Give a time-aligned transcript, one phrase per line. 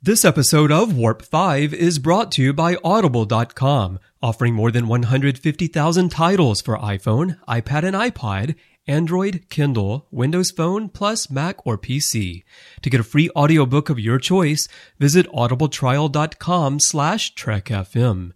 [0.00, 6.08] This episode of Warp 5 is brought to you by Audible.com, offering more than 150,000
[6.08, 8.54] titles for iPhone, iPad and iPod,
[8.86, 12.44] Android, Kindle, Windows Phone, plus Mac or PC.
[12.82, 14.68] To get a free audiobook of your choice,
[15.00, 18.34] visit audibletrial.com slash trekfm.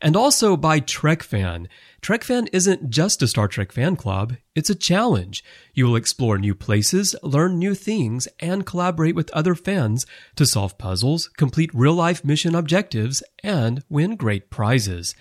[0.00, 1.66] And also by TrekFan.
[2.02, 5.42] TrekFan isn't just a Star Trek fan club, it's a challenge.
[5.74, 10.06] You will explore new places, learn new things, and collaborate with other fans
[10.36, 15.14] to solve puzzles, complete real life mission objectives, and win great prizes.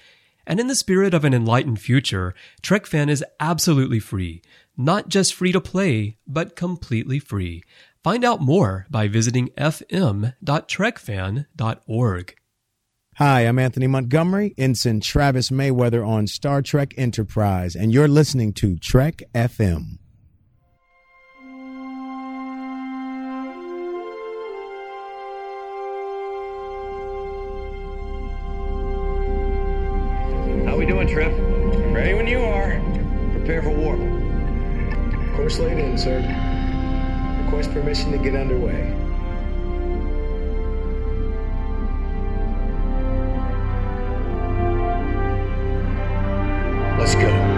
[0.48, 4.44] And in the spirit of an enlightened future, TrekFan is absolutely free.
[4.78, 7.64] Not just free to play, but completely free.
[8.04, 12.36] Find out more by visiting fm.trekfan.org.
[13.18, 18.76] Hi, I'm Anthony Montgomery, Ensign Travis Mayweather on Star Trek Enterprise, and you're listening to
[18.76, 20.00] Trek FM.
[30.66, 31.32] How we doing, Trip?
[31.96, 32.82] Ready when you are.
[33.32, 34.02] Prepare for warp.
[35.38, 36.18] Course laid in, sir.
[37.46, 39.05] Request permission to get underway.
[46.98, 47.56] Let's go.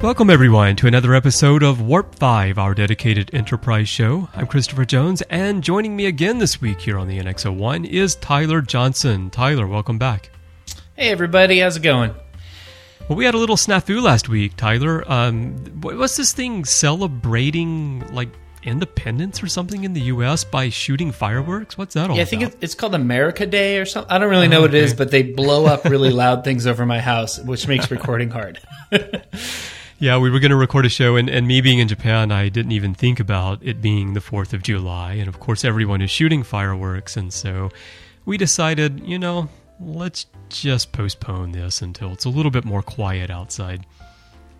[0.00, 4.30] Welcome, everyone, to another episode of Warp 5, our dedicated Enterprise show.
[4.34, 8.62] I'm Christopher Jones, and joining me again this week here on the NX01 is Tyler
[8.62, 9.28] Johnson.
[9.28, 10.30] Tyler, welcome back.
[10.96, 12.14] Hey everybody, how's it going?
[13.10, 15.02] Well, we had a little snafu last week, Tyler.
[15.10, 18.28] Um, what's this thing celebrating, like,
[18.62, 20.44] independence or something in the U.S.
[20.44, 21.76] by shooting fireworks?
[21.76, 22.58] What's that all Yeah, I think about?
[22.60, 24.12] it's called America Day or something.
[24.12, 26.86] I don't really know what it is, but they blow up really loud things over
[26.86, 28.60] my house, which makes recording hard.
[29.98, 32.48] Yeah, we were going to record a show, and, and me being in Japan, I
[32.48, 35.12] didn't even think about it being the 4th of July.
[35.12, 37.18] And of course, everyone is shooting fireworks.
[37.18, 37.68] And so
[38.24, 43.30] we decided, you know, let's just postpone this until it's a little bit more quiet
[43.30, 43.86] outside.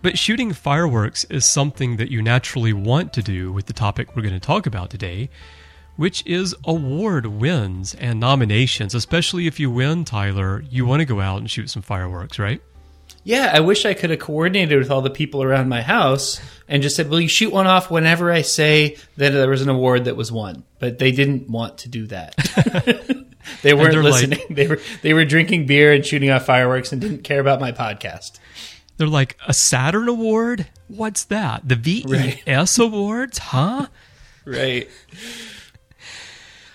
[0.01, 4.23] But shooting fireworks is something that you naturally want to do with the topic we're
[4.23, 5.29] going to talk about today,
[5.95, 8.95] which is award wins and nominations.
[8.95, 12.61] Especially if you win, Tyler, you want to go out and shoot some fireworks, right?
[13.23, 16.81] yeah, I wish I could have coordinated with all the people around my house and
[16.81, 20.05] just said, "Will you shoot one off whenever I say that there was an award
[20.05, 22.35] that was won?" But they didn't want to do that.
[23.61, 24.45] they weren't they're like- listening.
[24.49, 27.71] they were they were drinking beer and shooting off fireworks and didn't care about my
[27.71, 28.39] podcast.
[28.97, 30.67] They're like, a Saturn Award?
[30.87, 31.67] What's that?
[31.67, 33.37] The VES Awards?
[33.39, 33.87] Huh?
[34.43, 34.89] Right.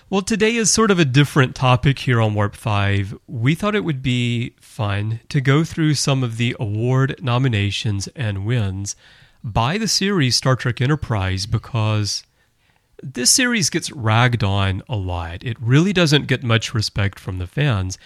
[0.09, 3.17] Well, today is sort of a different topic here on Warp 5.
[3.27, 8.45] We thought it would be fun to go through some of the award nominations and
[8.45, 8.95] wins
[9.43, 12.23] by the series Star Trek Enterprise because
[13.01, 15.43] this series gets ragged on a lot.
[15.43, 17.97] It really doesn't get much respect from the fans.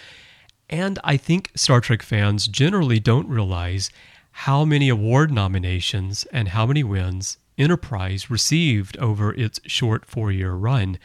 [0.70, 3.90] And I think Star Trek fans generally don't realize
[4.32, 10.54] how many award nominations and how many wins Enterprise received over its short four year
[10.54, 10.98] run.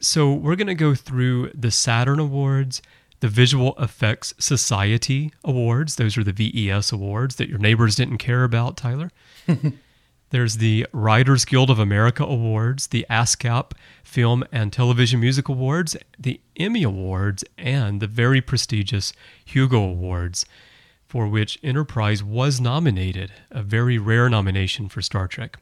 [0.00, 2.82] So, we're going to go through the Saturn Awards,
[3.20, 5.96] the Visual Effects Society Awards.
[5.96, 9.10] Those are the VES awards that your neighbors didn't care about, Tyler.
[10.30, 13.72] There's the Writers Guild of America Awards, the ASCAP
[14.02, 19.12] Film and Television Music Awards, the Emmy Awards, and the very prestigious
[19.44, 20.44] Hugo Awards,
[21.06, 25.58] for which Enterprise was nominated, a very rare nomination for Star Trek.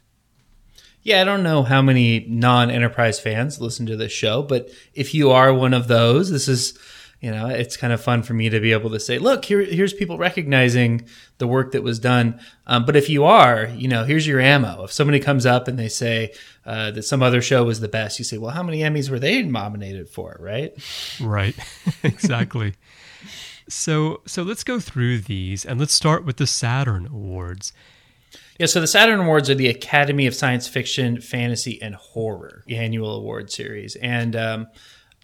[1.02, 5.30] Yeah, I don't know how many non-enterprise fans listen to this show, but if you
[5.30, 6.78] are one of those, this is,
[7.24, 9.62] you know, it's kind of fun for me to be able to say, look, here,
[9.62, 11.06] here's people recognizing
[11.38, 12.38] the work that was done.
[12.66, 14.84] Um, but if you are, you know, here's your ammo.
[14.84, 16.34] If somebody comes up and they say
[16.66, 19.18] uh, that some other show was the best, you say, well, how many Emmys were
[19.18, 20.74] they nominated for, right?
[21.18, 21.56] Right.
[22.02, 22.74] exactly.
[23.70, 27.72] So so let's go through these and let's start with the Saturn Awards.
[28.58, 33.16] Yeah, so the Saturn Awards are the Academy of Science Fiction, Fantasy, and Horror annual
[33.16, 34.66] award series, and um,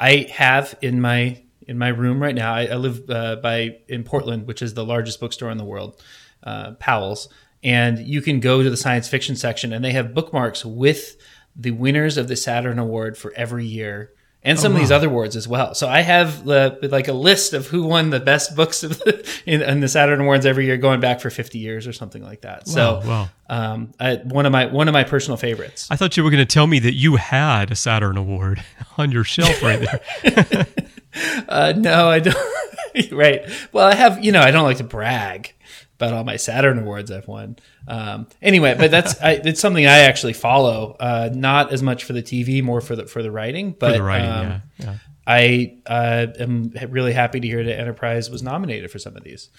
[0.00, 2.52] I have in my in my room right now.
[2.52, 6.02] I, I live uh, by in Portland, which is the largest bookstore in the world,
[6.42, 7.28] uh, Powell's,
[7.62, 11.16] and you can go to the science fiction section, and they have bookmarks with
[11.54, 14.12] the winners of the Saturn Award for every year.
[14.42, 15.74] And some of these other awards as well.
[15.74, 19.42] So I have uh, like a list of who won the best books of the,
[19.46, 22.40] in, in the Saturn Awards every year, going back for fifty years or something like
[22.40, 22.66] that.
[22.66, 23.28] So Wow, wow.
[23.50, 25.88] um, I, one of my one of my personal favorites.
[25.90, 28.64] I thought you were going to tell me that you had a Saturn Award
[28.96, 29.86] on your shelf right
[30.24, 30.66] there.
[31.48, 32.36] Uh, no, I don't.
[33.12, 33.42] right.
[33.72, 35.52] Well, I have, you know, I don't like to brag
[35.96, 37.56] about all my Saturn awards I've won.
[37.88, 40.96] Um, anyway, but that's I, it's something I actually follow.
[40.98, 43.72] Uh, not as much for the TV, more for the for the writing.
[43.78, 44.94] But For the writing, um, yeah, yeah.
[45.26, 49.50] I uh, am really happy to hear that Enterprise was nominated for some of these.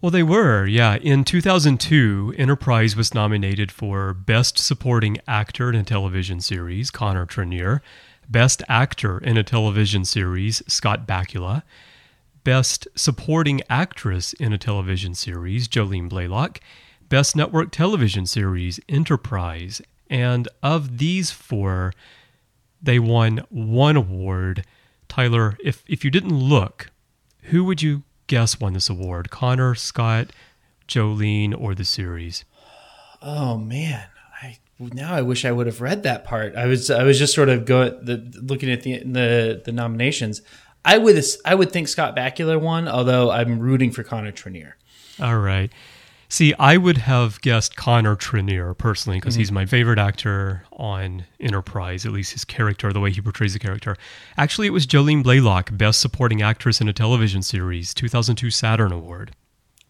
[0.00, 0.96] Well, they were, yeah.
[0.96, 7.82] In 2002, Enterprise was nominated for Best Supporting Actor in a Television Series, Connor Trinneer,
[8.28, 11.62] Best Actor in a Television Series, Scott Bakula,
[12.44, 16.58] Best Supporting Actress in a Television Series, Jolene Blalock,
[17.08, 19.82] Best Network Television Series, Enterprise.
[20.08, 21.92] And of these four,
[22.82, 24.64] they won one award.
[25.08, 26.90] Tyler, if, if you didn't look,
[27.44, 29.30] who would you guess won this award?
[29.30, 30.30] Connor, Scott,
[30.88, 32.44] Jolene, or the series?
[33.20, 34.06] Oh man,
[34.92, 36.56] now I wish I would have read that part.
[36.56, 40.42] I was I was just sort of going the, looking at the the the nominations.
[40.84, 44.72] I would I would think Scott Bakula won, although I'm rooting for Connor Trinneer.
[45.20, 45.70] All right.
[46.32, 49.40] See, I would have guessed Connor Trinneer personally because mm-hmm.
[49.40, 53.58] he's my favorite actor on Enterprise, at least his character, the way he portrays the
[53.58, 53.98] character.
[54.38, 59.36] Actually, it was Jolene Blalock, Best Supporting Actress in a Television Series, 2002 Saturn Award.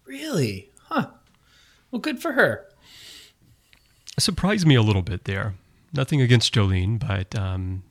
[0.05, 0.73] Really?
[0.89, 1.11] Huh.
[1.93, 2.67] Well, good for her.
[4.19, 5.55] Surprised me a little bit there.
[5.93, 7.83] Nothing against Jolene, but um,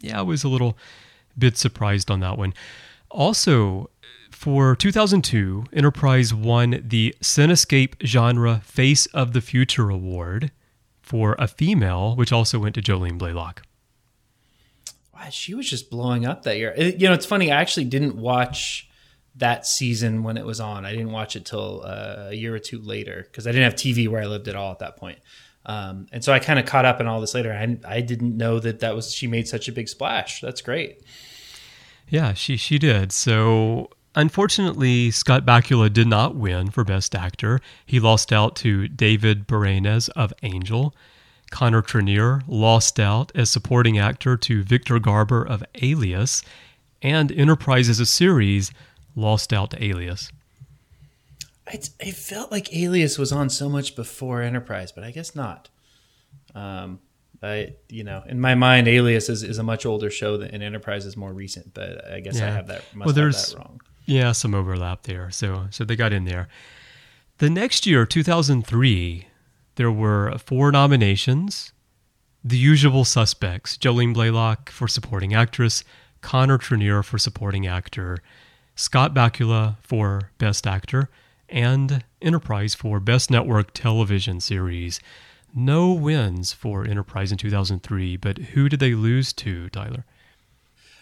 [0.00, 0.76] yeah, I was a little
[1.38, 2.54] bit surprised on that one.
[3.10, 3.90] Also,
[4.30, 10.52] for 2002, Enterprise won the Cinescape Genre Face of the Future Award
[11.02, 13.58] for a female, which also went to Jolene Blalock.
[15.14, 16.72] Wow, she was just blowing up that year.
[16.76, 17.50] It- you know, it's funny.
[17.50, 18.88] I actually didn't watch
[19.36, 20.84] that season when it was on.
[20.84, 23.74] I didn't watch it till uh, a year or two later because I didn't have
[23.74, 25.18] TV where I lived at all at that point.
[25.66, 27.52] Um, and so I kind of caught up in all this later.
[27.52, 30.40] I, I didn't know that that was she made such a big splash.
[30.40, 31.02] That's great.
[32.08, 33.12] Yeah, she she did.
[33.12, 37.60] So unfortunately, Scott Bakula did not win for Best Actor.
[37.86, 40.94] He lost out to David Boreanaz of Angel.
[41.50, 46.42] Connor Trinneer lost out as supporting actor to Victor Garber of Alias,
[47.02, 48.72] and Enterprise as a series
[49.16, 50.30] lost out to Alias.
[51.70, 55.68] I, I felt like Alias was on so much before Enterprise, but I guess not.
[56.54, 56.98] Um,
[57.42, 60.62] I you know in my mind, Alias is, is a much older show than and
[60.62, 61.72] Enterprise is more recent.
[61.72, 62.82] But I guess I have that.
[62.94, 63.80] Must Well, have there's- that wrong.
[64.06, 65.30] Yeah, some overlap there.
[65.30, 66.48] So so they got in there.
[67.38, 69.26] The next year, 2003,
[69.76, 71.72] there were four nominations.
[72.42, 75.84] The usual suspects: Jolene Blalock for supporting actress,
[76.22, 78.18] Connor Trinneer for supporting actor,
[78.74, 81.08] Scott Bakula for best actor,
[81.50, 85.00] and Enterprise for best network television series.
[85.54, 90.04] No wins for Enterprise in 2003, but who did they lose to, Tyler?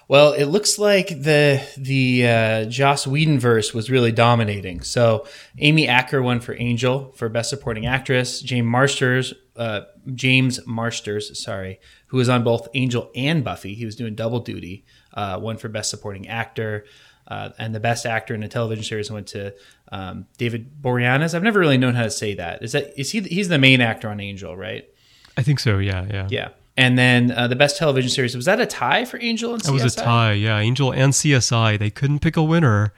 [0.08, 4.80] Well, it looks like the the uh, Joss Whedon verse was really dominating.
[4.80, 5.26] So
[5.58, 8.40] Amy Acker won for Angel for Best Supporting Actress.
[8.40, 9.82] James Marsters, uh,
[10.14, 13.74] James Marsters, sorry, who was on both Angel and Buffy.
[13.74, 14.86] He was doing double duty.
[15.12, 16.86] Uh, won for Best Supporting Actor.
[17.28, 19.54] Uh, and the best actor in a television series went to
[19.92, 21.34] um, David Boreanaz.
[21.34, 22.62] I've never really known how to say that.
[22.62, 23.20] Is that is he?
[23.20, 24.88] He's the main actor on Angel, right?
[25.36, 25.78] I think so.
[25.78, 26.28] Yeah, yeah.
[26.30, 26.48] Yeah.
[26.78, 29.66] And then uh, the best television series was that a tie for Angel and CSI?
[29.66, 30.58] That was a tie, yeah.
[30.58, 32.92] Angel and CSI, they couldn't pick a winner,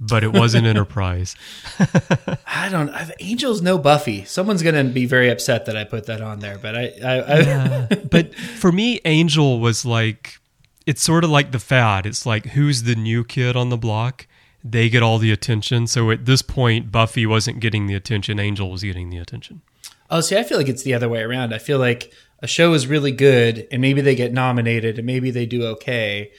[0.00, 1.36] but it was an Enterprise.
[2.46, 2.88] I don't.
[2.88, 4.24] I've, Angel's no Buffy.
[4.24, 6.58] Someone's gonna be very upset that I put that on there.
[6.58, 10.38] But I, I, I but for me, Angel was like,
[10.86, 12.06] it's sort of like the fad.
[12.06, 14.26] It's like, who's the new kid on the block?
[14.64, 15.86] They get all the attention.
[15.86, 19.62] So at this point, Buffy wasn't getting the attention, Angel was getting the attention.
[20.10, 21.52] oh, see, I feel like it's the other way around.
[21.52, 25.30] I feel like a show is really good, and maybe they get nominated, and maybe
[25.30, 26.30] they do okay,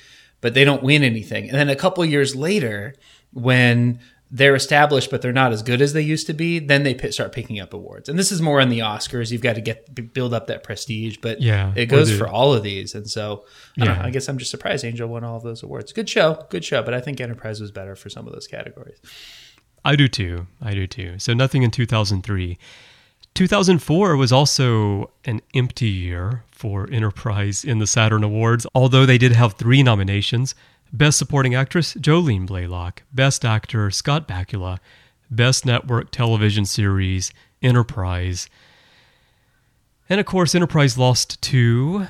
[0.42, 1.50] but they don't win anything.
[1.50, 2.96] And then a couple years later,
[3.34, 6.94] when they're established but they're not as good as they used to be, then they
[6.94, 8.10] pi- start picking up awards.
[8.10, 9.32] And this is more on the Oscars.
[9.32, 12.62] You've got to get build up that prestige, but Yeah, it goes for all of
[12.64, 12.94] these.
[12.94, 13.46] And so
[13.78, 14.02] I, don't Yeah.
[14.02, 15.94] know, I guess I'm just surprised Angel won all of those awards.
[15.94, 18.98] Good show, good show, but I think Enterprise was better for some of those categories.
[19.86, 20.48] I do too.
[20.62, 21.20] I do too.
[21.20, 22.58] So nothing in 2003.
[23.34, 29.32] 2004 was also an empty year for Enterprise in the Saturn Awards, although they did
[29.34, 30.56] have three nominations
[30.94, 34.80] Best Supporting Actress, Jolene Blalock, Best Actor, Scott Bakula,
[35.30, 38.50] Best Network Television Series, Enterprise.
[40.10, 42.08] And of course, Enterprise lost to.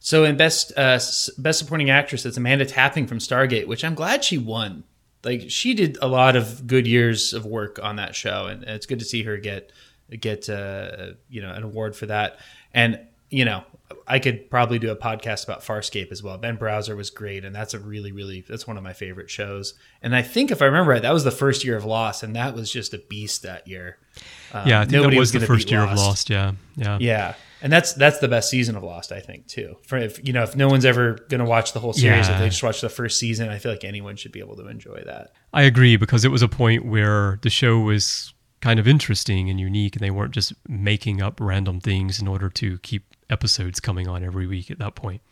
[0.00, 0.98] So in best uh,
[1.38, 4.82] best supporting actress, it's Amanda Tapping from Stargate, which I'm glad she won.
[5.22, 8.86] Like she did a lot of good years of work on that show, and it's
[8.86, 9.70] good to see her get
[10.10, 12.38] get uh, you know an award for that.
[12.74, 12.98] And
[13.30, 13.64] you know,
[14.06, 16.38] I could probably do a podcast about Farscape as well.
[16.38, 19.74] Ben Browder was great, and that's a really, really that's one of my favorite shows.
[20.02, 22.36] And I think if I remember right, that was the first year of Lost, and
[22.36, 23.98] that was just a beast that year.
[24.52, 26.30] Um, yeah, I think that was the first year of Lost.
[26.30, 29.76] Yeah, yeah, Yeah, and that's that's the best season of Lost, I think, too.
[29.86, 32.34] For if you know, if no one's ever going to watch the whole series, Yeah.
[32.34, 34.66] if they just watch the first season, I feel like anyone should be able to
[34.68, 35.32] enjoy that.
[35.52, 39.58] I agree because it was a point where the show was kind of interesting and
[39.58, 44.06] unique, and they weren't just making up random things in order to keep episodes coming
[44.06, 45.22] on every week at that point.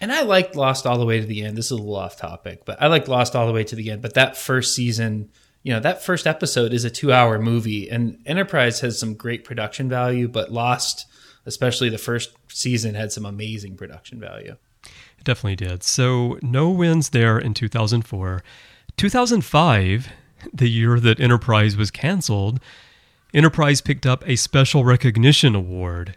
[0.00, 1.56] And I liked Lost all the way to the end.
[1.56, 3.90] This is a little off topic, but I liked Lost all the way to the
[3.90, 4.02] end.
[4.02, 5.30] But that first season,
[5.62, 9.44] you know, that first episode is a two hour movie, and Enterprise has some great
[9.44, 11.06] production value, but Lost,
[11.46, 14.56] especially the first season, had some amazing production value.
[15.18, 15.84] It definitely did.
[15.84, 18.42] So no wins there in 2004.
[18.96, 20.08] 2005,
[20.52, 22.58] the year that Enterprise was canceled,
[23.32, 26.16] Enterprise picked up a special recognition award.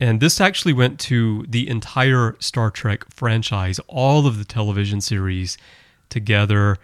[0.00, 5.58] And this actually went to the entire Star Trek franchise, all of the television series
[6.08, 6.78] together,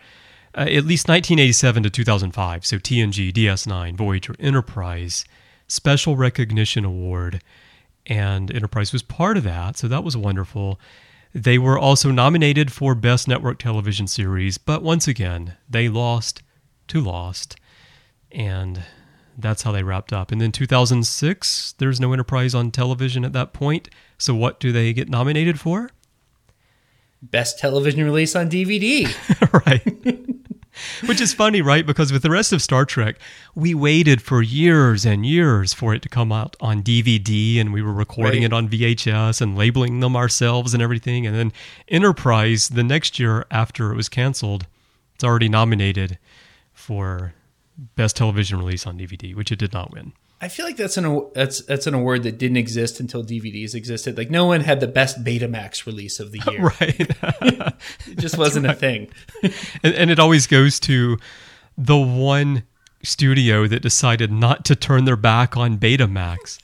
[0.55, 2.67] uh, at least 1987 to 2005.
[2.67, 5.25] So TNG, DS9, Voyager, Enterprise,
[5.67, 7.43] Special Recognition Award.
[8.05, 9.79] And Enterprise was part of that.
[9.79, 10.79] So that was wonderful.
[11.35, 16.43] They were also nominated for Best Network Television Series, but once again, they lost
[16.89, 17.57] to Lost.
[18.31, 18.83] And
[19.39, 20.33] that's how they wrapped up.
[20.33, 23.89] And then 2006, there's no Enterprise on television at that point.
[24.19, 25.91] So what do they get nominated for?
[27.23, 29.09] Best television release on DVD.
[29.67, 30.27] right.
[31.07, 31.87] Which is funny, right?
[31.87, 33.17] Because with the rest of Star Trek,
[33.55, 37.81] we waited for years and years for it to come out on DVD, and we
[37.81, 38.45] were recording Right.
[38.45, 41.27] it on VHS and labeling them ourselves and everything.
[41.27, 41.53] And then
[41.89, 44.67] Enterprise, the next year after it was canceled,
[45.15, 46.19] it's already nominated
[46.75, 47.33] for
[47.77, 50.13] Best Television Release on DVD, which it did not win.
[50.41, 54.19] I feel like that's an that's that's an award that didn't exist until DVDs existed.
[54.19, 56.73] Like no one had the best Betamax release of the year.
[56.81, 57.75] Right.
[58.07, 59.09] It just wasn't a thing.
[59.83, 61.19] and, and it always goes to
[61.77, 62.65] the one
[63.03, 66.59] studio that decided not to turn their back on Betamax.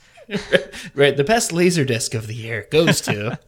[0.95, 1.17] Right.
[1.17, 3.39] The best laser disc of the year goes to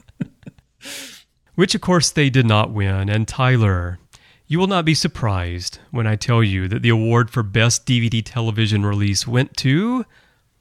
[1.54, 3.08] which of course they did not win.
[3.08, 3.98] And Tyler,
[4.46, 8.22] you will not be surprised when I tell you that the award for best DVD
[8.24, 10.04] television release went to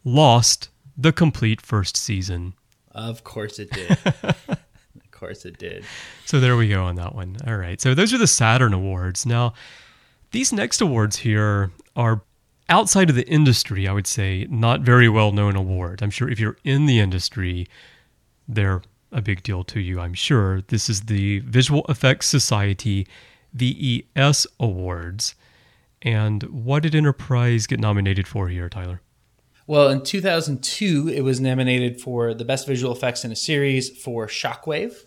[0.06, 2.54] Lost, the complete first season.
[2.92, 3.92] Of course it did.
[4.24, 5.86] of course it did.
[6.26, 7.38] So there we go on that one.
[7.48, 7.80] All right.
[7.80, 9.26] So those are the Saturn Awards.
[9.26, 9.54] Now,
[10.32, 12.22] these next awards here are
[12.70, 16.02] outside of the industry, I would say, not very well known awards.
[16.02, 17.68] I'm sure if you're in the industry,
[18.48, 20.62] they're a big deal to you, I'm sure.
[20.68, 23.08] This is the Visual Effects Society
[23.54, 25.36] VES Awards.
[26.02, 29.02] And what did Enterprise get nominated for here, Tyler?
[29.66, 34.28] Well, in 2002, it was nominated for the best visual effects in a series for
[34.28, 35.06] Shockwave.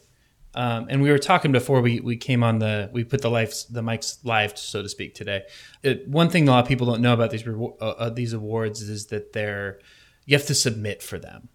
[0.55, 3.67] Um, and we were talking before we, we came on the we put the lives
[3.67, 5.43] the mics live so to speak today.
[5.83, 8.81] It, one thing a lot of people don't know about these uh, uh, these awards
[8.81, 9.79] is that they're
[10.25, 11.51] you have to submit for them.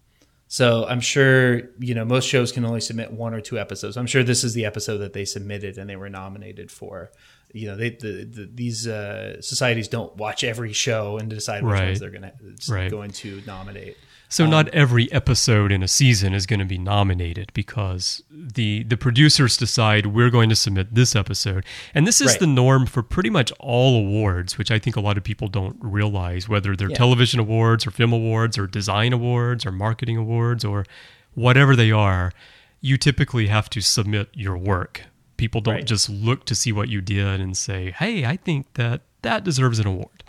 [0.52, 3.96] So I'm sure you know most shows can only submit one or two episodes.
[3.96, 7.10] I'm sure this is the episode that they submitted and they were nominated for.
[7.54, 11.72] You know, they the, the, these uh, societies don't watch every show and decide which
[11.72, 11.86] Right.
[11.86, 12.90] ones they're going to Right.
[12.90, 13.96] going to nominate.
[14.32, 18.82] So um, not every episode in a season is going to be nominated because the
[18.84, 21.66] the producers decide we're going to submit this episode.
[21.94, 22.40] And this is Right.
[22.40, 25.76] the norm for pretty much all awards, which I think a lot of people don't
[25.80, 26.96] realize whether they're Yeah.
[26.96, 30.86] television awards or film awards or design awards or marketing awards or
[31.34, 32.32] whatever they are,
[32.80, 35.02] you typically have to submit your work.
[35.36, 35.86] People don't Right.
[35.86, 39.78] just look to see what you did and say, "Hey, I think that that deserves
[39.78, 40.24] an award."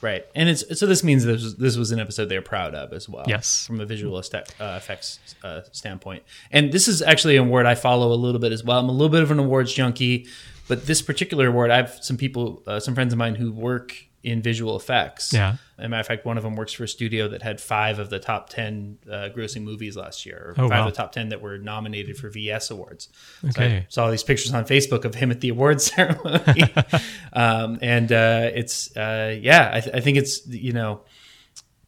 [0.00, 2.92] Right, and it's so this means this was, this was an episode they're proud of
[2.92, 3.24] as well.
[3.26, 3.66] Yes.
[3.66, 7.74] from a visual este- uh, effects uh, standpoint, and this is actually an award I
[7.74, 8.78] follow a little bit as well.
[8.78, 10.26] I'm a little bit of an awards junkie,
[10.68, 14.07] but this particular award, I have some people, uh, some friends of mine who work
[14.24, 15.32] in visual effects.
[15.32, 15.56] Yeah.
[15.78, 17.98] As a matter of fact, one of them works for a studio that had five
[18.00, 20.88] of the top ten uh, grossing movies last year, or Oh, five wow.
[20.88, 23.08] of the top ten that were nominated for VS awards.
[23.42, 23.76] So Okay.
[23.76, 26.64] I saw these pictures on Facebook of him at the awards ceremony,
[27.32, 31.02] um, and uh, it's uh, yeah, I, th- I think it's you know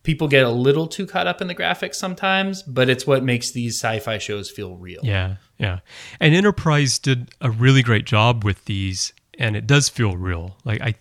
[0.03, 3.51] people get a little too caught up in the graphics sometimes, but it's what makes
[3.51, 5.01] these sci-fi shows feel real.
[5.03, 5.81] Yeah, yeah.
[6.21, 10.57] And Enterprise did a really great job with these, and it does feel real.
[10.65, 10.95] Like I,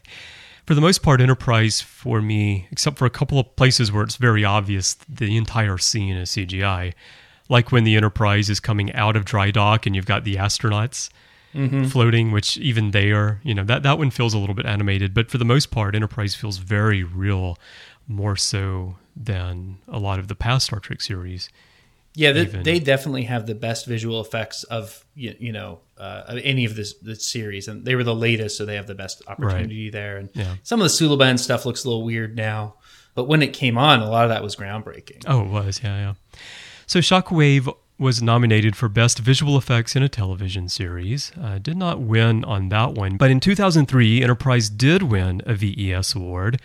[0.70, 4.18] for the most part, Enterprise for me, except for a couple of places where it's
[4.18, 6.94] very obvious, the entire scene is CGI.
[7.50, 11.10] Like when the Enterprise is coming out of dry dock and you've got the astronauts
[11.56, 11.86] mm-hmm.
[11.86, 15.12] floating, which even they are, you know, that that one feels a little bit animated.
[15.16, 17.58] But for the most part, Enterprise feels very real,
[18.08, 21.50] more so than a lot of the past Star Trek series.
[22.20, 26.38] Yeah, they, they definitely have the best visual effects of you, you know uh, of
[26.44, 29.22] any of this, this series, and they were the latest, so they have the best
[29.28, 30.18] opportunity there.
[30.18, 30.56] And Yeah.
[30.64, 32.76] some of the Suliban stuff looks a little weird now,
[33.16, 35.24] but when it came on, a lot of that was groundbreaking.
[35.28, 36.14] Oh, it was, yeah, yeah.
[36.88, 41.32] So Shockwave was nominated for Best Visual Effects in a Television Series.
[41.42, 46.16] Uh, did not win on that one, but in 2003, Enterprise did win a VES
[46.16, 46.60] award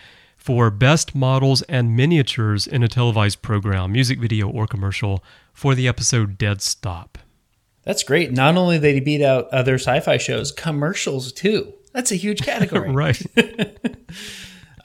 [0.45, 5.87] for Best Models and Miniatures in a Televised Program, Music Video, or Commercial for the
[5.87, 7.17] episode Dead Stop.
[7.81, 8.31] That's great.
[8.31, 11.73] Not only did they beat out other sci-fi shows, commercials too.
[11.93, 12.91] That's a huge category.
[12.93, 13.19] right.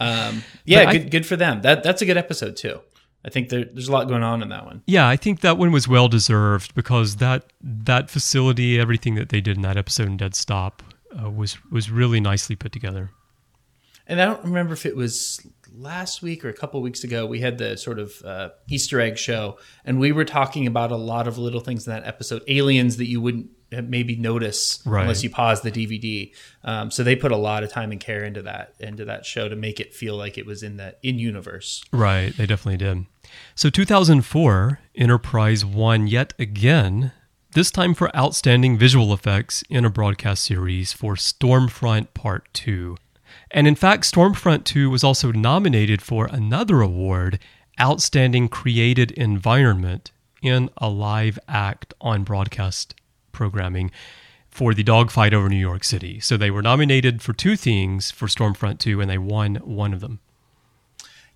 [0.01, 1.61] Yeah, But I- good good for them.
[1.61, 2.81] That that's a good episode too.
[3.23, 4.83] I think there, there's a lot going on in that one.
[4.87, 9.43] Yeah, I think that one was well deserved because that that facility, everything that they
[9.43, 10.83] did in that episode in Dead Stop,
[11.23, 13.11] uh, was was really nicely put together.
[14.11, 15.41] And I don't remember if it was
[15.73, 17.25] last week or a couple weeks ago.
[17.27, 20.97] We had the sort of uh, Easter egg show, and we were talking about a
[20.97, 25.03] lot of little things in that episode, aliens that you wouldn't maybe notice Right.
[25.03, 26.33] unless you pause the DVD.
[26.65, 29.49] Um, so they put a lot of time and care into that into that show
[29.49, 31.85] to make it feel like it was in the in universe.
[31.93, 33.07] Right, they definitely did.
[33.55, 37.13] So 2004, Enterprise won yet again,
[37.53, 42.97] this time for outstanding visual effects in a broadcast series for Stormfront Part 2.
[43.51, 47.39] And in fact, Stormfront 2 was also nominated for another award,
[47.81, 50.11] Outstanding Created Environment
[50.43, 52.95] in a Live Act on Broadcast
[53.33, 53.91] Programming
[54.51, 56.21] for the dogfight over New York City.
[56.21, 60.01] So they were nominated for two things for Stormfront 2 and they won one of
[60.01, 60.21] them.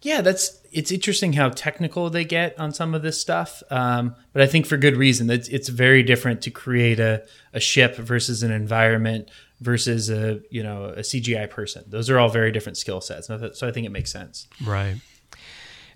[0.03, 4.43] Yeah, that's it's interesting how technical they get on some of this stuff, um, but
[4.43, 5.31] I think for good reason.
[5.31, 9.31] It's it's very different to create a, a ship versus an environment
[9.65, 11.85] versus a you know a CGI person.
[11.89, 14.47] Those are all very different skill sets, so I think it makes sense.
[14.65, 14.97] Right.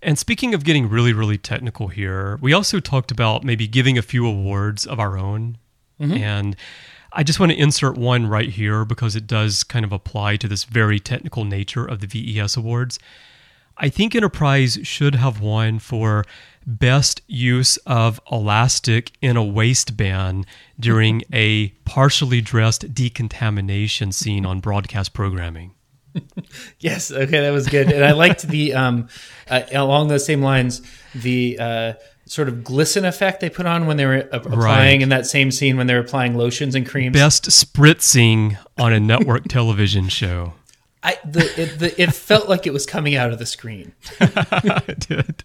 [0.01, 4.03] And speaking of getting really, really technical here, we also talked about maybe giving a
[4.03, 5.59] few awards of our own.
[6.01, 6.17] Mm-hmm.
[6.17, 6.57] And
[7.13, 10.47] I just want to insert one right here because it does kind of apply to
[10.47, 13.01] this very technical nature of the VES awards.
[13.77, 16.25] I think Enterprise should have won for
[16.67, 20.47] best use of elastic in a waistband
[20.81, 25.75] during a partially dressed decontamination scene on broadcast programming.
[26.81, 29.09] Yes, okay, that was good, and I liked the um,
[29.51, 30.83] uh, along those same lines
[31.15, 31.59] the.
[31.59, 31.93] Uh,
[32.27, 35.01] Sort of glisten effect they put on when they were applying Right.
[35.03, 37.15] in that same scene when they were applying lotions and creams.
[37.15, 40.53] Best spritzing on a network television show.
[41.03, 43.95] I, the, it, the, it felt like it was coming out of the screen.
[44.21, 45.45] it did.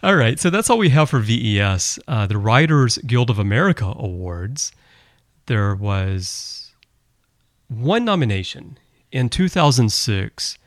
[0.00, 1.98] All right, so that's all we have for VES.
[2.06, 4.70] Uh, the Writers Guild of America Awards.
[5.46, 6.72] There was
[7.66, 8.78] one nomination
[9.10, 10.58] in 2006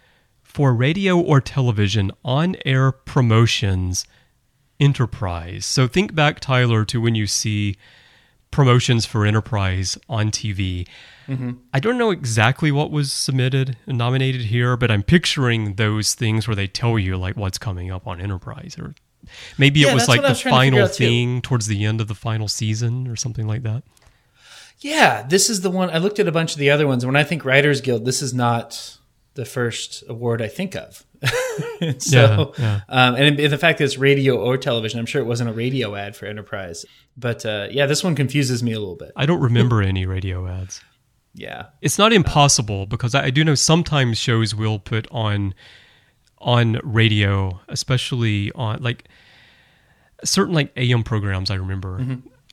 [0.43, 4.05] for radio or television on air promotions
[4.81, 5.65] enterprise.
[5.65, 7.77] So think back, Tyler, to when you see
[8.49, 10.85] promotions for enterprise on TV.
[11.73, 16.49] I don't know exactly what was submitted and nominated here, but I'm picturing those things
[16.49, 18.93] where they tell you like what's coming up on Enterprise, or
[19.57, 21.05] maybe Yeah, it was like the was trying to figure final too.
[21.05, 23.83] thing towards the end of the final season or something like that.
[24.79, 25.89] Yeah, this is the one.
[25.89, 27.05] I looked at a bunch of the other ones.
[27.05, 28.97] When I think Writers Guild, this is not
[29.35, 31.05] the first award I think of.
[31.99, 32.81] so, Yeah, yeah.
[32.89, 35.95] Um, and the fact that it's radio or television, I'm sure it wasn't a radio
[35.95, 36.85] ad for Enterprise.
[37.15, 39.11] But uh, yeah, this one confuses me a little bit.
[39.15, 40.81] I don't remember any radio ads.
[41.33, 41.67] Yeah.
[41.81, 45.53] It's not impossible because I do know sometimes shows will put on
[46.41, 49.07] on radio, especially on like
[50.23, 51.49] certain like AM programs.
[51.51, 52.05] I remember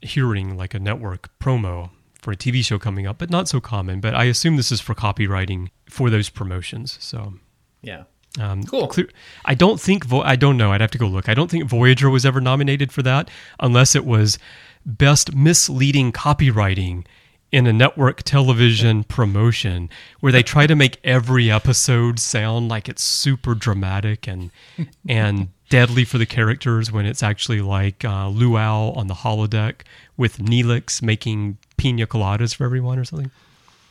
[0.03, 4.01] hearing like a network promo for a TV show coming up, but not so common.
[4.01, 6.97] But I assume this is for copywriting for those promotions.
[7.01, 7.35] So
[7.83, 8.05] Yeah.
[8.41, 8.87] um, Cool.
[8.89, 9.09] clear-
[9.45, 10.73] I don't think Vo- I don't know.
[10.73, 11.29] I'd have to go look.
[11.29, 14.39] I don't think Voyager was ever nominated for that, unless it was
[14.87, 17.05] best misleading copywriting
[17.51, 19.89] in a network television promotion,
[20.21, 24.51] where they try to make every episode sound like it's super dramatic and
[25.09, 29.83] and deadly for the characters when it's actually like uh, luau on the holodeck
[30.17, 33.31] with Neelix making pina coladas for everyone or something.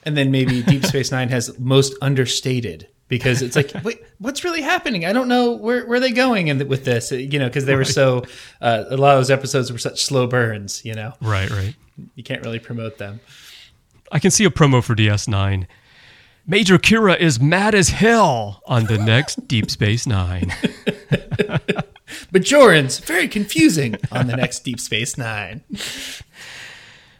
[0.03, 4.61] And then maybe Deep Space Nine has most understated because it's like, wait, what's really
[4.61, 5.05] happening?
[5.05, 7.75] I don't know where where are they going in with this, you know, because they
[7.75, 8.23] were so
[8.61, 11.75] uh, a lot of those episodes were such slow burns, you know, Right, right.
[12.15, 13.19] you can't really promote them.
[14.11, 15.67] I can see a promo for DS9.
[16.45, 20.45] Major Kira is mad as hell on the next Deep Space Nine.
[22.31, 25.61] Bajorans, very confusing on the next Deep Space Nine.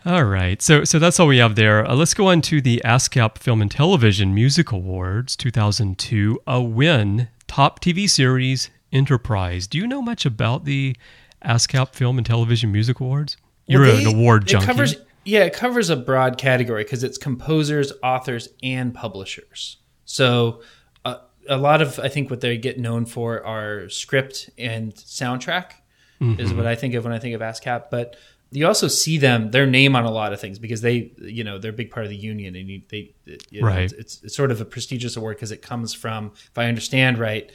[0.06, 1.86] All right, so so that's all we have there.
[1.86, 6.40] Uh, let's go on to the ASCAP Film and Television Music Awards 2002.
[6.48, 9.68] A win, top TV series Enterprise.
[9.68, 10.96] Do you know much about the
[11.44, 13.36] ASCAP Film and Television Music Awards?
[13.66, 14.66] You're Well, an they- award it junkie.
[14.68, 14.96] Covers,
[15.28, 19.78] yeah, it covers a broad category because it's composers, authors, and publishers.
[20.06, 20.62] So
[21.06, 21.18] uh,
[21.50, 25.72] a lot of I think what they get known for are script and soundtrack
[26.20, 26.58] is Mm-hmm.
[26.58, 27.92] what I think of when I think of ASCAP.
[27.92, 28.16] But
[28.52, 31.60] you also see them their name on a lot of things because they you know
[31.60, 33.14] they're a big part of the union and you, they
[33.52, 33.80] you know, Right.
[33.84, 37.18] it's, it's, it's sort of a prestigious award because it comes from if I understand
[37.20, 37.52] right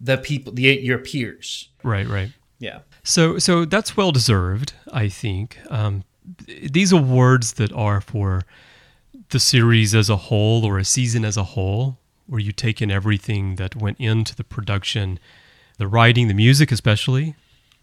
[0.00, 1.70] the people the your peers.
[1.82, 2.30] right, right.
[2.60, 2.80] Yeah.
[3.02, 5.58] So, so that's well deserved, I think.
[5.70, 6.04] Um,
[6.46, 8.42] th- these awards that are for
[9.30, 12.90] the series as a whole or a season as a whole, where you take in
[12.90, 15.18] everything that went into the production,
[15.78, 17.34] the writing, the music, especially.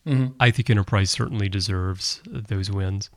[0.05, 0.33] Mm-hmm.
[0.39, 3.09] I think Enterprise certainly deserves those wins.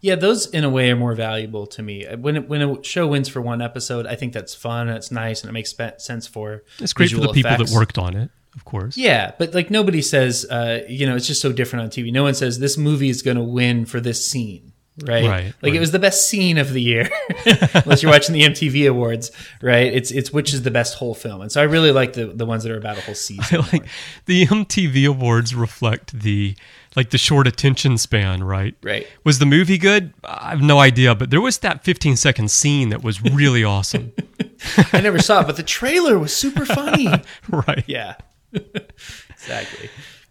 [0.00, 2.04] Yeah, those in a way are more valuable to me.
[2.18, 5.10] When it, when a show wins for one episode, I think that's fun and it's
[5.10, 7.70] nice and it makes sense for It's great for the people effects.
[7.70, 8.96] that worked on it, of course.
[8.96, 12.12] Yeah, but like nobody says, uh, you know, it's just so different on TV.
[12.12, 15.24] No one says this movie is going to win for this scene, right?
[15.28, 15.74] Right, Like right.
[15.74, 17.08] it was the best scene of the year,
[17.74, 19.92] unless you're watching the MTV Awards, right?
[19.92, 22.46] It's it's which is the best whole film, and so I really like the the
[22.46, 23.60] ones that are about a whole season.
[23.72, 23.84] like more.
[24.26, 26.54] the MTV awards reflect the
[26.96, 28.76] like the short attention span, right?
[28.80, 29.04] Right.
[29.24, 30.14] Was the movie good?
[30.22, 34.12] I have no idea, but there was that 15 second scene that was really awesome.
[34.92, 37.08] I never saw it, but the trailer was super funny.
[37.50, 37.82] right.
[37.88, 38.14] yeah,
[39.30, 39.90] exactly.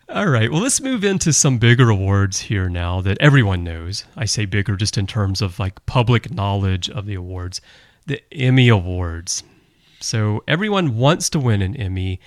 [0.10, 0.52] All right.
[0.52, 4.06] Well, let's move into some bigger awards here now that everyone knows.
[4.16, 7.62] I say bigger just in terms of like public knowledge of the awards.
[8.06, 9.44] The Emmy Awards.
[10.02, 12.20] So everyone wants to win an Emmy.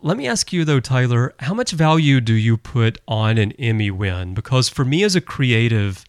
[0.00, 3.90] Let me ask you though, Tyler, how much value do you put on an Emmy
[3.90, 4.32] win?
[4.32, 6.04] Because for me as a creative,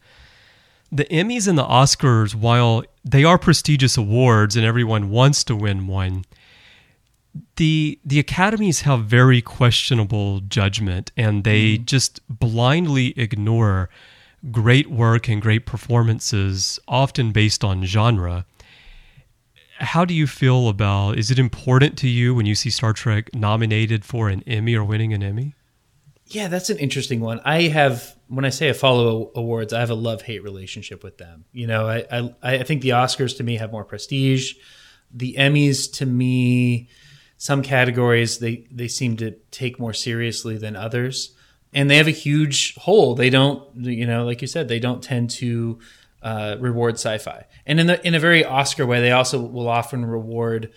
[0.92, 5.88] the Emmys and the Oscars, while they are prestigious awards and everyone wants to win
[5.88, 6.24] one,
[7.60, 11.84] the the academies have very questionable judgment and they mm-hmm.
[11.84, 13.90] just blindly ignore
[14.50, 18.46] great work and great performances often based on genre
[19.80, 23.30] how do you feel about is it important to you when you see star trek
[23.36, 25.54] nominated for an emmy or winning an emmy
[26.32, 27.42] Yeah, that's an interesting one.
[27.44, 31.18] I have when I say I follow awards, I have a love hate relationship with
[31.18, 31.46] them.
[31.52, 34.54] You know, I, I I think the Oscars to me have more prestige.
[35.12, 36.88] The Emmys to me,
[37.40, 41.34] some categories they they seem to take more seriously than others,
[41.74, 43.16] and they have a huge hole.
[43.16, 45.80] They don't, you know, like you said, they don't tend to
[46.22, 50.06] uh, reward sci-fi, and in the in a very Oscar way, they also will often
[50.06, 50.72] reward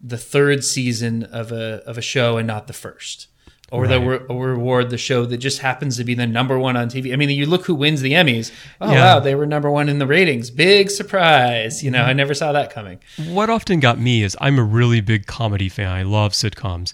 [0.00, 3.27] the third season of a of a show and not the first
[3.70, 6.88] or they'll re- reward the show that just happens to be the number one on
[6.88, 7.12] TV.
[7.12, 8.50] I mean, you look who wins the Emmys.
[8.80, 9.14] Oh Yeah.
[9.14, 10.50] wow, they were number one in the ratings.
[10.50, 11.82] Big surprise.
[11.84, 12.98] You know, I never saw that coming.
[13.28, 15.88] what often got me is I'm a really big comedy fan.
[15.92, 16.92] I love sitcoms.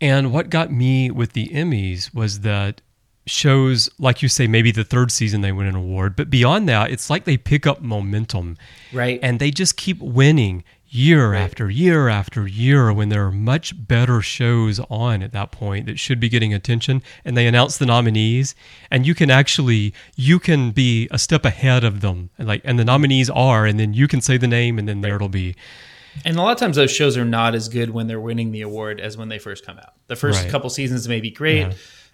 [0.00, 2.80] And what got me with the Emmys was that
[3.26, 6.90] shows, like you say, maybe the third season they win an award, but beyond that,
[6.90, 8.56] it's like they pick up momentum.
[8.92, 9.20] Right.
[9.22, 14.22] And they just keep winning year after year after year when there are much better
[14.22, 18.54] shows on at that point that should be getting attention and they announce the nominees
[18.90, 22.78] and you can actually you can be a step ahead of them and like and
[22.78, 25.54] the nominees are and then you can say the name and then there it'll be
[26.24, 28.62] And a lot of times those shows are not as good when they're winning the
[28.62, 29.92] award as when they first come out.
[30.06, 30.50] The first Right.
[30.50, 31.60] couple seasons may be great.
[31.68, 31.72] Yeah.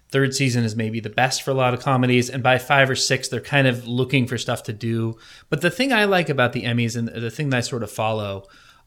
[0.09, 2.95] Third season is maybe the best for a lot of comedies, and by five or
[2.95, 5.17] six, they're kind of looking for stuff to do.
[5.49, 7.89] But the thing I like about the Emmys and the thing that I sort of
[7.91, 8.45] follow,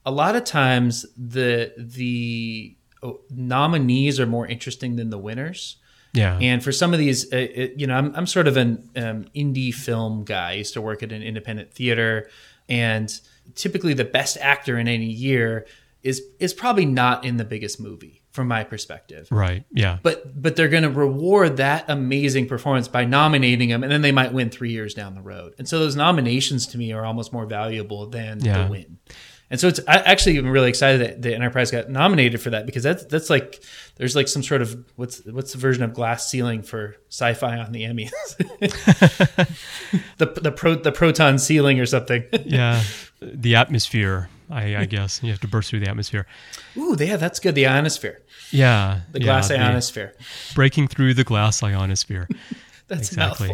[0.09, 5.77] a lot of times the the oh, nominees are more interesting than the winners.
[6.14, 8.71] yeah And for some of these, uh, it, you know, I'm, I'm sort of an
[8.97, 10.51] um, indie film guy.
[10.51, 12.29] I used to work at an independent theater,
[12.68, 13.09] and
[13.55, 15.66] typically the best actor in any year
[16.03, 19.27] is is probably not in the biggest movie from my perspective.
[19.31, 23.90] right yeah But but they're going to reward that amazing performance by nominating them, and
[23.92, 25.51] then they might win three years down the road.
[25.59, 28.64] And so those nominations to me are almost more valuable than Yeah.
[28.64, 28.99] the win.
[29.50, 32.66] And so it's I actually am really excited that the Enterprise got nominated for that
[32.66, 33.62] because that's that's like
[33.96, 37.72] there's like some sort of what's what's the version of glass ceiling for sci-fi on
[37.72, 38.11] the Emmys,
[40.18, 42.24] the the pro, the proton ceiling or something.
[42.44, 42.82] yeah
[43.20, 46.24] the atmosphere I, I guess you have to burst through the atmosphere
[46.76, 47.54] Ooh, yeah, that's good.
[47.56, 50.14] The ionosphere, yeah the yeah, glass the- ionosphere.
[50.54, 52.28] breaking through the glass ionosphere
[52.88, 53.50] That's exactly.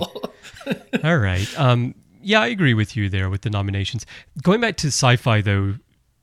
[1.03, 1.59] All right.
[1.59, 4.07] Um, yeah, I agree with you there with the nominations.
[4.45, 5.75] Going back to sci fi, though,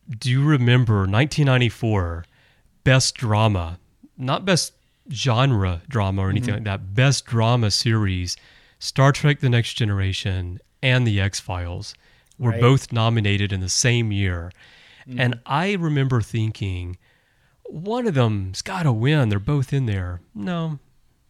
[0.10, 2.26] do you remember 1994
[2.84, 3.80] Best Drama?
[4.18, 4.74] Not Best
[5.12, 6.66] Genre Drama or anything mm-hmm.
[6.66, 6.94] like that.
[6.94, 8.38] Best Drama Series
[8.80, 11.94] Star Trek The Next Generation and The X Files
[12.40, 12.62] were Right.
[12.62, 14.52] both nominated in the same year.
[15.08, 15.20] Mm-hmm.
[15.20, 16.98] And I remember thinking,
[17.66, 19.30] one of them's got to win.
[19.30, 20.22] They're both in there.
[20.36, 20.80] No,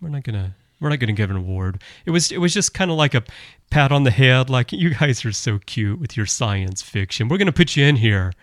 [0.01, 1.81] we're not gonna We're not going to give an award.
[2.05, 3.23] It was it was just kind of like a
[3.69, 7.27] pat on the head, like you guys are so cute with your science fiction.
[7.27, 8.33] We're going to put you in here,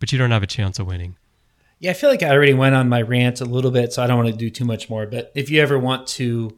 [0.00, 1.16] but you don't have a chance of winning.
[1.80, 4.06] Yeah, I feel like I already went on my rant a little bit, so I
[4.08, 5.06] don't want to do too much more.
[5.06, 6.56] But if you ever want to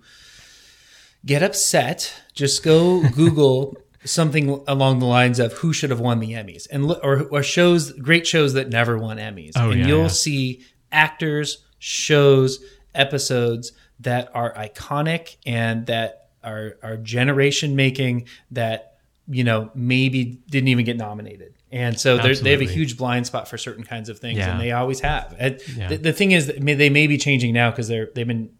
[1.27, 6.33] get upset, just go Google something along the lines of who should have won the
[6.33, 9.87] Emmys and look, or, or shows great shows that never won Emmys, Oh, and yeah,
[9.87, 10.09] you'll yeah.
[10.09, 18.95] see actors, shows, episodes that are iconic and that are are generation making that
[19.29, 21.53] you know maybe didn't even get nominated.
[21.73, 24.53] And so they're- have a huge blind spot for certain kinds of things, Yeah.
[24.53, 25.35] and they always have.
[25.39, 25.89] And Yeah.
[25.89, 28.51] the, the thing is, that they may be changing now because they're they've been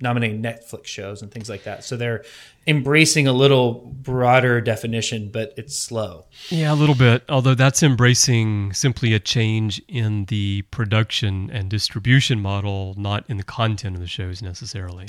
[0.00, 1.82] nominating Netflix shows and things like that.
[1.82, 2.24] So they're
[2.68, 6.26] embracing a little broader definition, but it's slow.
[6.50, 7.24] Yeah, a little bit.
[7.28, 13.42] Although that's embracing simply a change in the production and distribution model, not in the
[13.42, 15.08] content of the shows necessarily.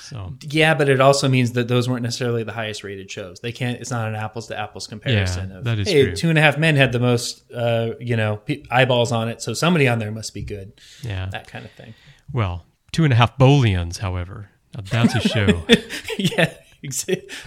[0.00, 3.40] So Yeah, but it also means that those weren't necessarily the highest rated shows.
[3.40, 3.80] They can't.
[3.80, 5.50] It's not an apples to apples comparison.
[5.50, 6.16] Yeah, of, that is hey, true.
[6.16, 9.40] Two and a Half Men had the most, uh, you know, pe- eyeballs on it,
[9.40, 10.72] so somebody on there must be good.
[11.02, 11.28] yeah.
[11.30, 11.94] That kind of thing.
[12.32, 15.64] Well, two and a half Bolians, however, now that's a show.
[16.18, 16.54] yeah.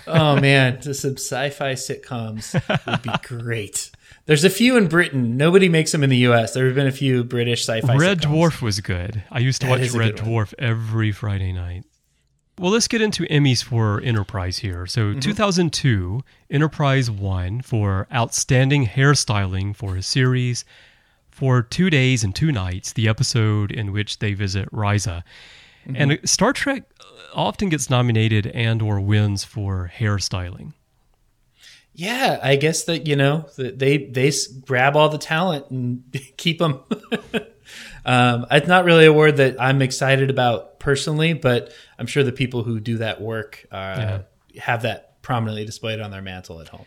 [0.08, 2.54] Oh man, just some sci-fi sitcoms
[2.88, 3.92] would be great.
[4.26, 5.38] There's a few in Britain.
[5.38, 6.54] Nobody makes them in the U.S.
[6.54, 7.96] There have been a few British sci-fi.
[7.96, 8.32] Red sitcoms.
[8.32, 9.24] Dwarf was good.
[9.32, 10.46] I used to That watch Red good one.
[10.46, 11.86] Dwarf every Friday night.
[12.60, 14.88] Well, let's get into Emmys for Enterprise here.
[14.88, 15.20] So, Mm-hmm.
[15.20, 20.66] 2002, Enterprise won for Outstanding Hairstyling for a series
[21.30, 25.22] for two days and two nights, the episode in which they visit Risa.
[25.88, 25.96] Mm-hmm.
[26.12, 26.84] And Star Trek
[27.36, 30.74] often gets nominated and or wins for hairstyling.
[31.94, 34.32] Yeah, I guess that you know they they
[34.66, 36.04] grab all the talent and
[36.38, 36.82] keep them.
[38.08, 42.32] um, it's not really a word that I'm excited about personally, but I'm sure the
[42.32, 44.20] people who do that work uh,
[44.60, 46.86] have that prominently displayed on their mantle at home.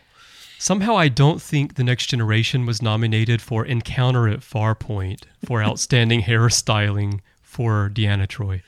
[0.57, 6.23] Somehow, I don't think The Next Generation was nominated for Encounter at Farpoint for Outstanding
[6.23, 8.61] Hairstyling for Deanna Troi.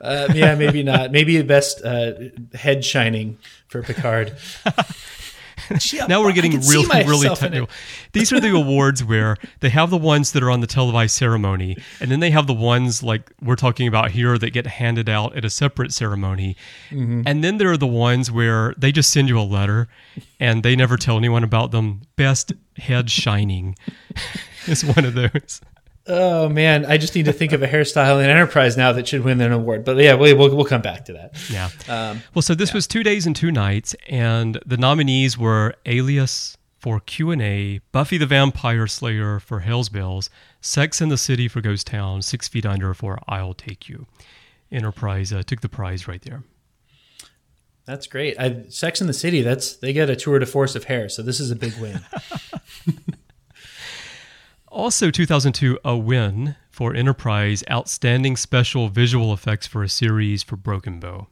[0.00, 1.10] Uh, yeah, maybe not.
[1.10, 2.12] Maybe the best uh,
[2.54, 4.36] head shining for Picard.
[5.78, 7.50] Gee, now we're getting really, really myself in it.
[7.50, 7.70] technical.
[8.12, 11.76] These are the awards where they have the ones that are on the televised ceremony,
[12.00, 15.36] and then they have the ones like we're talking about here that get handed out
[15.36, 16.56] at a separate ceremony.
[16.90, 17.22] Mm-hmm.
[17.26, 19.88] And then there are the ones where they just send you a letter
[20.40, 22.02] and they never tell anyone about them.
[22.16, 23.76] Best head shining
[24.66, 25.60] is one of those.
[26.08, 29.22] Oh man, I just need to think of a hairstyle in Enterprise now that should
[29.22, 29.84] win an award.
[29.84, 31.34] But yeah, we, we'll we'll come back to that.
[31.50, 31.68] Yeah.
[31.88, 36.56] Um, well, so this was two days and two nights, and the nominees were Alias
[36.78, 40.30] for Q and A, Buffy the Vampire Slayer for Hell's Bells,
[40.62, 44.06] Sex in the City for Ghost Town, Six Feet Under for I'll Take You.
[44.72, 46.42] Enterprise uh, took the prize right there.
[47.84, 48.38] That's great.
[48.38, 49.42] I, Sex in the City.
[49.42, 52.00] That's they get a tour de force of hair, so this is a big win.
[54.78, 61.00] Also, 2002, a win for Enterprise, Outstanding Special Visual Effects for a Series for Broken
[61.00, 61.26] Bow.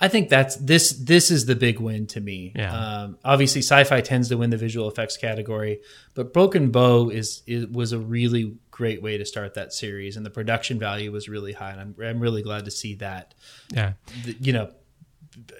[0.00, 0.92] I think that's this.
[0.92, 2.54] This is the big win to me.
[2.56, 2.74] Yeah.
[2.74, 5.80] Um, obviously, sci-fi tends to win the visual effects category,
[6.14, 10.24] but Broken Bow is it was a really great way to start that series, and
[10.24, 11.72] the production value was really high.
[11.72, 13.34] And I'm I'm really glad to see that.
[13.70, 13.92] Yeah.
[14.40, 14.72] You know,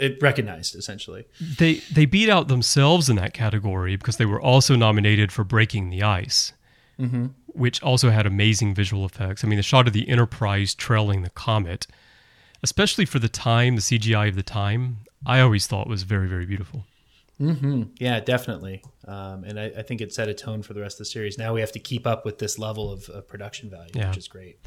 [0.00, 1.26] it recognized essentially.
[1.58, 5.90] They they beat out themselves in that category because they were also nominated for Breaking
[5.90, 6.54] the Ice,
[7.46, 9.44] which also had amazing visual effects.
[9.44, 11.86] I mean, the shot of the Enterprise trailing the comet,
[12.62, 16.46] especially for the time, the CGI of the time, I always thought was very very
[16.46, 16.84] beautiful.
[17.98, 18.84] Yeah, definitely.
[19.08, 21.38] Um, and I, I think it set a tone for the rest of the series.
[21.38, 24.08] Now we have to keep up with this level of, of production value, Yeah.
[24.10, 24.58] which is great.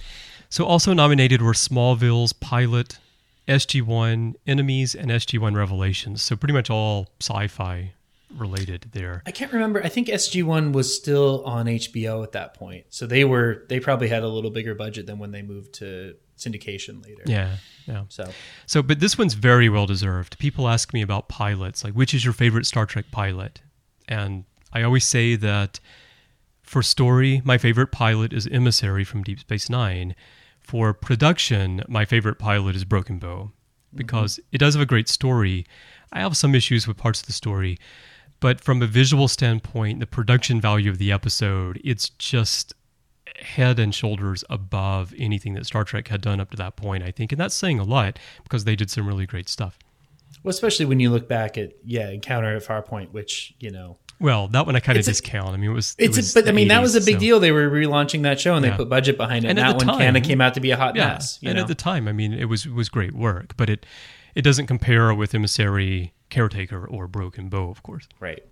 [0.49, 2.99] So also nominated were Smallville's Pilot,
[3.47, 6.21] SG1 Enemies, and SG1 Revelations.
[6.21, 7.93] So pretty much all sci-fi
[8.37, 9.23] related there.
[9.25, 9.83] I can't remember.
[9.83, 13.79] I think SG One was still on HBO at that point, so they were they
[13.79, 17.23] probably had a little bigger budget than when they moved to syndication later.
[17.25, 18.03] Yeah, yeah.
[18.09, 18.29] So
[18.65, 20.37] So, but this one's very well deserved.
[20.39, 23.61] People ask me about pilots, like which is your favorite Star Trek pilot,
[24.07, 25.79] and I always say that
[26.61, 30.15] for story, my favorite pilot is Emissary from Deep Space Nine.
[30.59, 33.51] For production, my favorite pilot is Broken Bow
[33.93, 34.55] because mm-hmm.
[34.55, 35.65] it does have a great story.
[36.11, 37.77] I have some issues with parts of the story,
[38.45, 42.75] but from a visual standpoint, the production value of the episode, it's just
[43.39, 47.09] head and shoulders above anything that Star Trek had done up to that point, I
[47.09, 47.31] think.
[47.31, 49.79] And that's saying a lot because they did some really great stuff.
[50.43, 54.47] well, especially when you look back at yeah Encounter at Farpoint, which you know Well,
[54.49, 55.49] that one I kind of discount.
[55.49, 55.95] I mean, it was.
[55.97, 57.39] it It's was a, but I mean that was a big so- deal.
[57.39, 58.73] They were relaunching that show and Yeah.
[58.73, 59.49] they put budget behind it.
[59.49, 61.39] And And, that one kind of came out to be a hot Yeah, mess.
[61.41, 61.63] You and know?
[61.63, 63.87] at the time, I mean, it was it was great work, but it
[64.35, 68.07] it doesn't compare with Emissary, Caretaker, or Broken Bow, of course.
[68.19, 68.43] right,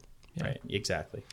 [0.42, 1.24] right, exactly.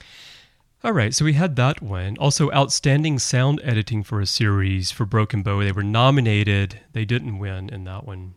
[0.83, 2.17] All right, so we had that one.
[2.19, 5.63] Also, outstanding sound editing for a series for Broken Bow.
[5.63, 6.81] They were nominated.
[6.95, 8.35] They didn't win in that one.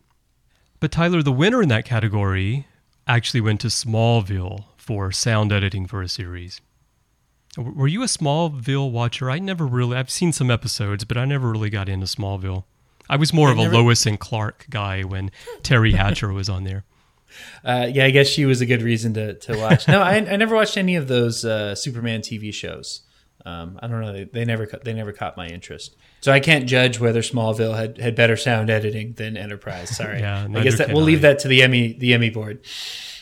[0.82, 2.68] But Tyler, the winner in that category,
[3.08, 6.60] actually went to Smallville for sound editing for a series.
[7.58, 9.32] Were you a Smallville watcher?
[9.32, 9.96] I never really.
[9.96, 12.66] I've seen some episodes, but I never really got into Smallville.
[13.10, 16.84] I was more of a Lois and Clark guy when Teri Hatcher was on there.
[17.64, 19.88] Uh, yeah, I guess she was a good reason to, to watch.
[19.88, 23.02] No, I, I never watched any of those uh, Superman TV shows.
[23.46, 24.14] Um, I don't know.
[24.14, 25.96] They, they never they never caught my interest.
[26.22, 29.96] So I can't judge whether Smallville had, had better sound editing than Enterprise.
[29.96, 30.20] Sorry.
[30.20, 31.08] Yeah, I guess that we'll I.
[31.08, 32.62] leave that to the Emmy the Emmy board.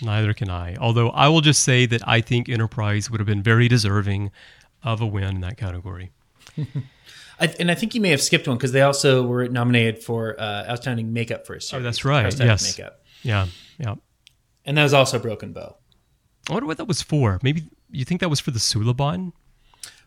[0.02, 0.76] Neither can I.
[0.76, 4.32] Although I will just say that I think Enterprise would have been very deserving
[4.84, 6.12] of a win in that category.
[7.42, 10.40] I, and I think you may have skipped one because they also were nominated for
[10.40, 11.82] uh, outstanding makeup for a series.
[11.82, 12.34] Oh, that's right.
[12.40, 12.78] Yes.
[12.78, 13.48] makeup, Yeah,
[13.80, 13.96] yeah.
[14.66, 15.76] and that was also Broken Bow.
[16.50, 17.40] I wonder what that was for.
[17.44, 19.34] Maybe you think that was for the Suliban?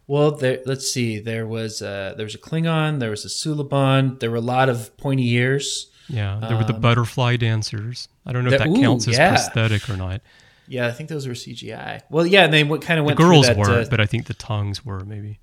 [0.06, 1.18] Well, there, let's see.
[1.18, 3.00] There was uh, there was a Klingon.
[3.00, 4.20] There was a Suliban.
[4.20, 5.90] There were a lot of pointy ears.
[6.08, 8.08] Yeah, there were the butterfly dancers.
[8.26, 9.30] I don't know if Um, that- ooh, counts as yeah.
[9.30, 10.20] prosthetic or not.
[10.68, 12.02] Yeah, I think those were CGI.
[12.10, 13.60] Well, yeah, and they kind of The went girls through that.
[13.70, 15.38] were, uh, but I think the tongues were maybe.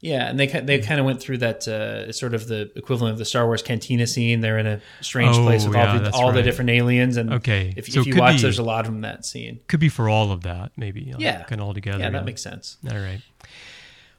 [0.00, 3.18] Yeah, and they they kind of went through that uh, sort of the equivalent of
[3.18, 4.40] the Star Wars cantina scene.
[4.40, 7.16] They're in a strange Oh, place with yeah, all the all the different aliens.
[7.16, 9.24] And Okay, if, so if you watch, be- there's a lot of them in that
[9.24, 9.60] scene.
[9.68, 11.12] Could be for all of that, maybe.
[11.12, 11.42] like, Yeah.
[11.44, 11.98] kind of all together.
[11.98, 12.78] Yeah, that makes sense.
[12.90, 13.20] All right.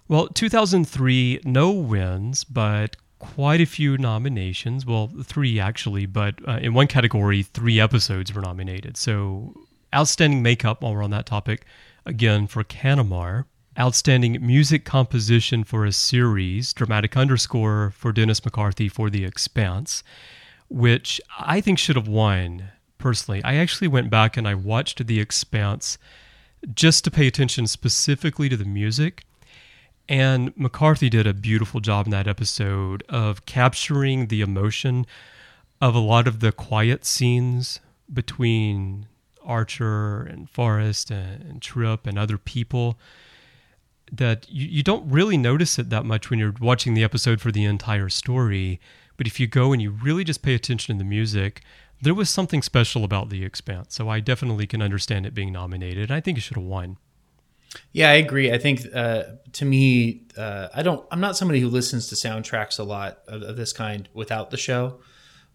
[0.07, 4.85] Well, 2003, no wins, but quite a few nominations.
[4.85, 8.97] Well, three actually, but uh, in one category, three episodes were nominated.
[8.97, 9.53] So,
[9.95, 11.65] outstanding makeup, while we're on that topic,
[12.05, 13.45] again for Canamar.
[13.81, 20.03] Outstanding music composition for a series, dramatic underscore for Dennis McCarthy for The Expanse,
[20.69, 23.43] which I think should have won personally.
[23.43, 25.97] I actually went back and I watched The Expanse
[26.71, 29.23] just to pay attention specifically to the music.
[30.07, 35.07] And McCarthy did a beautiful job in that episode of capturing the emotion
[35.81, 37.79] of a lot of the quiet scenes
[38.13, 39.07] between
[39.43, 42.99] Archer and Forrest and, and Trip and other people
[44.11, 47.51] that you, you don't really notice it that much when you're watching the episode for
[47.51, 48.79] the entire story.
[49.17, 51.61] But if you go and you really just pay attention to the music,
[52.01, 53.95] there was something special about The Expanse.
[53.95, 56.11] So I definitely can understand it being nominated.
[56.11, 56.97] I think it should have won.
[57.93, 58.51] Yeah, I agree.
[58.51, 61.05] I think uh, to me, uh, I don't.
[61.09, 64.57] I'm not somebody who listens to soundtracks a lot of, of this kind without the
[64.57, 64.99] show.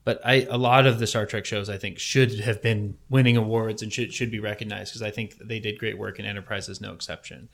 [0.05, 3.37] But I, a lot of the Star Trek shows, I think, should have been winning
[3.37, 6.69] awards and should should be recognized because I think they did great work, and Enterprise
[6.69, 7.49] is no exception.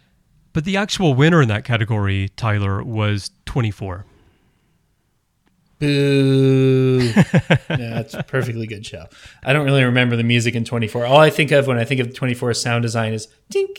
[0.52, 4.04] But the actual winner in that category, Tyler, was 24.
[5.78, 7.12] Boo!
[7.14, 9.06] yeah, that's a perfectly good show.
[9.42, 11.06] I don't really remember the music in 24.
[11.06, 13.76] All I think of when I think of 24 sound design is tink,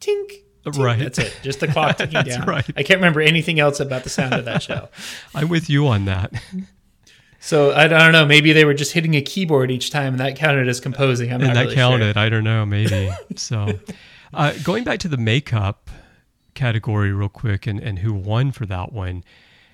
[0.00, 0.30] tink.
[0.64, 0.82] tink.
[0.82, 0.98] Right.
[0.98, 1.38] That's it.
[1.42, 2.46] Just the clock ticking That's down.
[2.46, 2.64] right.
[2.76, 4.88] I can't remember anything else about the sound of that show.
[5.34, 6.32] I'm with you on that.
[7.38, 8.24] So I don't know.
[8.24, 11.30] Maybe they were just hitting a keyboard each time, and that counted as composing.
[11.30, 12.16] I'm and that really counted.
[12.16, 13.10] I don't know, maybe.
[13.36, 13.78] so,
[14.32, 15.83] uh, going back to the makeup
[16.54, 19.24] category real quick and, and who won for that one,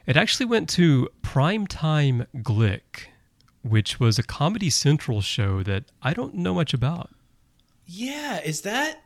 [0.06, 3.08] it actually went to Primetime Glick,
[3.62, 7.10] which was a Comedy Central show that I don't know much about.
[7.86, 9.02] Yeah, is that?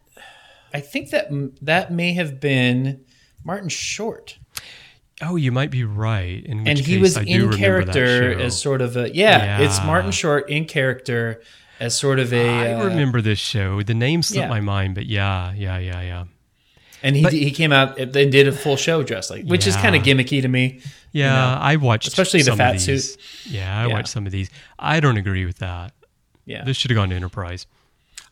[0.72, 1.28] I think that
[1.62, 3.04] that may have been
[3.44, 4.38] Martin Short,
[5.22, 6.44] Oh, you might be right.
[6.44, 9.82] In which and he case was I in character as sort of a yeah, It's
[9.84, 11.42] Martin Short in character
[11.78, 12.48] as sort of a.
[12.48, 13.82] I uh, remember this show.
[13.82, 14.48] The name slipped yeah.
[14.48, 16.24] my mind, but yeah, yeah, yeah, yeah.
[17.02, 19.76] And he but- he came out and did a full show dressed like, which is
[19.76, 20.80] kind of gimmicky to me.
[21.12, 23.14] Yeah, know, I watched especially the fat these.
[23.14, 23.20] suit.
[23.46, 23.92] Yeah, I Yeah.
[23.92, 24.50] watched some of these.
[24.78, 25.92] I don't agree with that.
[26.44, 27.66] Yeah, This should have gone to Enterprise.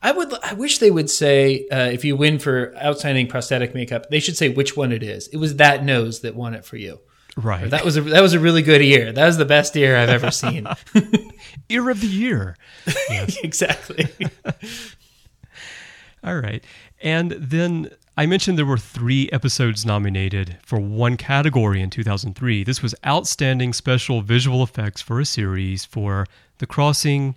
[0.02, 0.34] I would.
[0.42, 4.36] I wish they would say uh, if you win for outstanding prosthetic makeup, they should
[4.36, 5.28] say which one it is.
[5.28, 6.98] It was that nose that won it for you.
[7.36, 7.70] Right.
[7.70, 9.12] That was a that was a really good ear.
[9.12, 10.66] That was the best ear I've ever seen.
[11.68, 12.56] Ear of the year.
[13.42, 14.08] exactly.
[16.24, 16.62] All right.
[17.02, 22.62] And then I mentioned there were three episodes nominated for one category in 2003.
[22.62, 26.26] This was Outstanding Special Visual Effects for a Series for
[26.58, 27.34] The Crossing,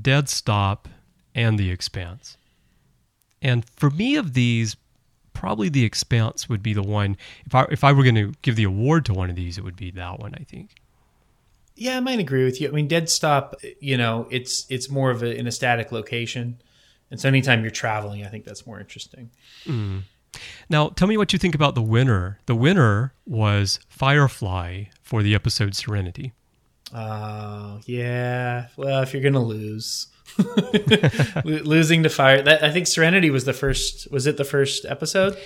[0.00, 0.88] Dead Stop,
[1.34, 2.36] and The Expanse.
[3.40, 4.76] And for me, of these,
[5.32, 7.16] probably The Expanse would be the one.
[7.46, 9.64] If I, if I were going to give the award to one of these, it
[9.64, 10.74] would be that one, I think.
[11.76, 12.68] Yeah, I might agree with you.
[12.68, 13.54] I mean, Dead Stop.
[13.80, 16.58] You know, it's it's more of a, in a static location,
[17.10, 19.30] And so anytime you're traveling, I think that's more interesting.
[20.68, 22.40] Now, tell me what you think about the winner.
[22.46, 26.32] The winner was Firefly for the episode Serenity.
[26.94, 28.66] Oh, yeah.
[28.76, 30.08] Well, if you're going to lose,
[31.44, 34.84] Lo- losing to fire, that I think Serenity was the first, was it the first
[34.84, 35.36] episode?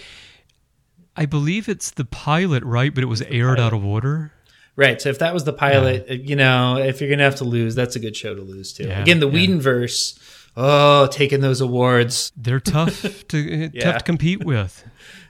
[1.17, 2.95] I believe it's the pilot, right?
[2.95, 4.33] But it was aired out of order.
[4.77, 5.01] Right.
[5.01, 7.45] So if that was the pilot, uh, you know, if you're going to have to
[7.45, 8.87] lose, that's a good show to lose to.
[8.87, 9.47] Yeah, Again, the yeah.
[9.47, 12.33] Whedonverse, oh, taking those awards.
[12.37, 13.85] They're tough to uh, Yeah.
[13.85, 14.85] tough to compete with.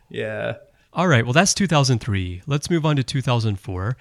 [0.08, 0.56] Yeah.
[0.92, 2.42] All right, well that's 2003.
[2.46, 3.96] Let's move on to 2004.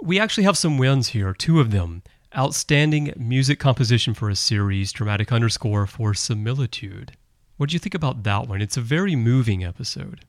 [0.00, 2.02] We actually have some wins here, two of them.
[2.36, 7.12] Outstanding music composition for a series, dramatic underscore for similitude.
[7.56, 8.62] What do you think about that one?
[8.62, 10.20] It's a very moving episode.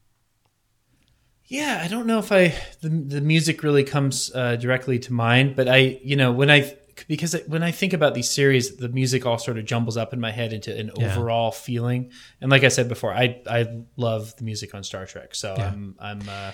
[1.45, 5.55] Yeah, I don't know if I the the music really comes uh, directly to mind,
[5.55, 6.75] but I you know when I
[7.07, 10.19] because when I think about these series, the music all sort of jumbles up in
[10.19, 11.11] my head into an Yeah.
[11.13, 12.11] overall feeling.
[12.41, 15.67] And like I said before, I I love the music on Star Trek, so Yeah.
[15.67, 16.51] I'm I'm uh,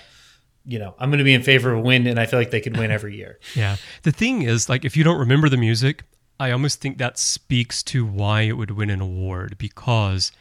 [0.66, 2.52] you know I'm going to be in favor of a win, and I feel like
[2.52, 3.40] they could win every year.
[3.56, 3.78] Yeah.
[4.04, 6.04] The thing is, like, if you don't remember the music,
[6.40, 10.32] I almost think that speaks to why it would win an award because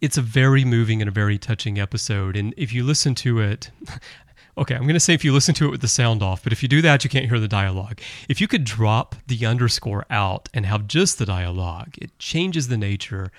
[0.00, 2.36] it's a very moving and a very touching episode.
[2.36, 3.70] And if you listen to it,
[4.58, 6.52] okay, I'm going to say if you listen to it with the sound off, but
[6.52, 8.00] if you do that, you can't hear the dialogue.
[8.28, 12.76] If you could drop the underscore out and have just the dialogue, it changes the
[12.76, 13.30] nature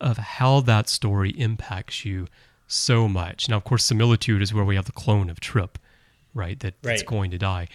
[0.00, 2.28] of how that story impacts you
[2.66, 3.48] so much.
[3.48, 5.78] Now, of course, similitude is where we have the clone of Trip,
[6.34, 6.58] right?
[6.60, 7.68] That, That's going to die.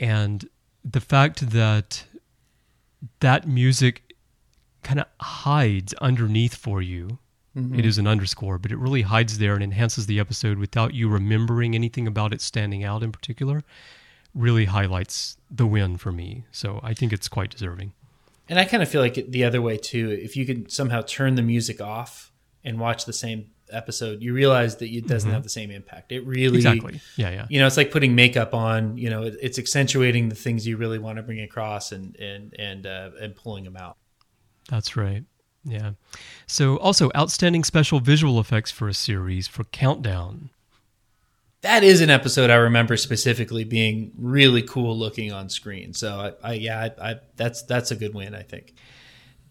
[0.00, 0.48] And
[0.84, 2.04] the fact that
[3.20, 4.14] that music
[4.82, 7.18] kind of hides underneath for you.
[7.56, 11.08] It is an underscore, but it really hides there and enhances the episode without you
[11.08, 13.62] remembering anything about it standing out in particular.
[14.34, 16.44] Really highlights the win for me.
[16.50, 17.92] So I think it's quite deserving.
[18.48, 20.10] And I kind of feel like it the other way too.
[20.10, 22.32] If you could somehow turn the music off
[22.64, 26.10] and watch the same episode, you realize that it doesn't have the same impact.
[26.10, 27.00] It really Exactly.
[27.16, 27.46] Yeah, yeah.
[27.48, 30.76] you know it's like putting makeup on you know it, it's accentuating the things you
[30.76, 33.96] really want to bring across and and and uh, and pulling them out
[34.68, 35.24] That's right.
[35.64, 35.92] Yeah.
[36.46, 40.50] So also outstanding special visual effects for a series for Countdown.
[41.62, 46.50] that is an episode i remember specifically being really cool looking on screen so i,
[46.50, 48.74] I yeah I, I that's that's a good win i think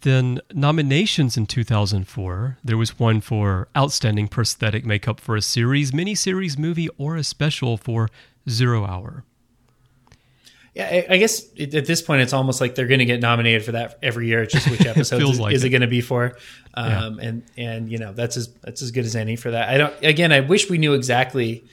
[0.02, 6.58] Then nominations in 2004, there was one for outstanding prosthetic makeup for a series, miniseries,
[6.58, 8.10] movie, or a special for
[8.50, 9.24] Zero Hour.
[10.74, 13.74] Yeah i, guess at this point it's almost like they're going to get nominated for
[13.74, 14.42] that every year.
[14.44, 15.70] It's just which episode is, like is it, it.
[15.70, 16.38] going to be for?
[16.74, 19.70] Um and and you know that's as that's as good as any for that.
[19.70, 21.64] I don't again i wish we knew exactly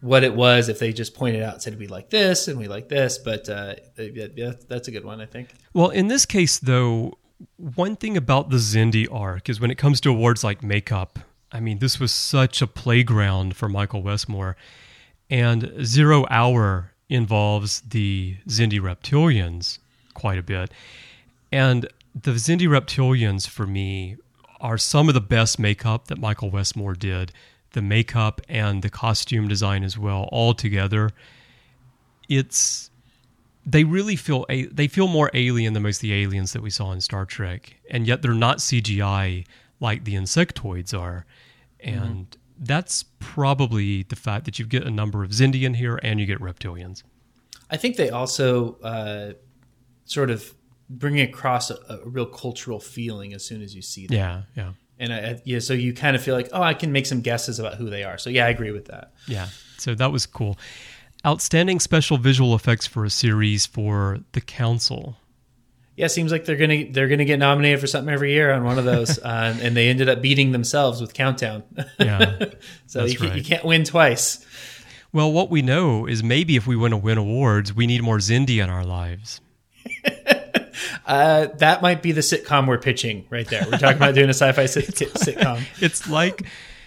[0.00, 2.66] what it was if they just pointed out and said we like this and we
[2.66, 5.50] like this but uh yeah, yeah, that's a good one i think.
[5.74, 7.18] Well, in this case, though,
[7.56, 11.18] one thing about the Xindi arc is when it comes to awards like makeup,
[11.50, 14.56] I mean, this was such a playground for Michael Westmore.
[15.30, 19.78] And Zero Hour involves the Xindi reptilians
[20.14, 20.70] quite a bit.
[21.52, 24.16] And the Xindi reptilians, for me,
[24.62, 27.30] are some of the best makeup that Michael Westmore did.
[27.72, 31.10] The makeup and the costume design as well, all together.
[32.28, 32.90] It's
[33.64, 36.70] they really feel a, they feel more alien than most of the aliens that we
[36.70, 39.44] saw in Star Trek, and yet they're not CGI
[39.80, 41.26] like the insectoids are,
[41.84, 42.02] mm-hmm.
[42.02, 46.18] and that's probably the fact that you get a number of Xindi in here and
[46.20, 47.02] you get reptilians.
[47.70, 49.32] I think they also uh,
[50.04, 50.54] sort of
[50.88, 54.16] bring across a, a real cultural feeling as soon as you see them.
[54.18, 57.06] Yeah, yeah, And I- yeah, so you kind of feel like, oh, I can make
[57.06, 58.18] some guesses about who they are.
[58.18, 59.12] So yeah, I agree with that.
[59.26, 59.48] yeah.
[59.78, 60.58] So that was cool.
[61.26, 65.16] Outstanding special visual effects for a series for The Council.
[65.96, 68.78] Yeah, seems like they're gonna they're gonna get nominated for something every year on one
[68.78, 71.62] of those, uh, and they ended up beating themselves with Countdown.
[71.98, 72.46] Yeah.
[72.86, 74.44] so you, can't, you can't win twice.
[75.12, 78.18] well, what we know is maybe if we want to win awards, we need more
[78.18, 79.40] Xindi in our lives.
[81.06, 83.64] Uh, that might be the sitcom we're pitching right there.
[83.70, 85.62] We're talking about doing a sci-fi sit- sitcom.
[85.80, 86.42] It's like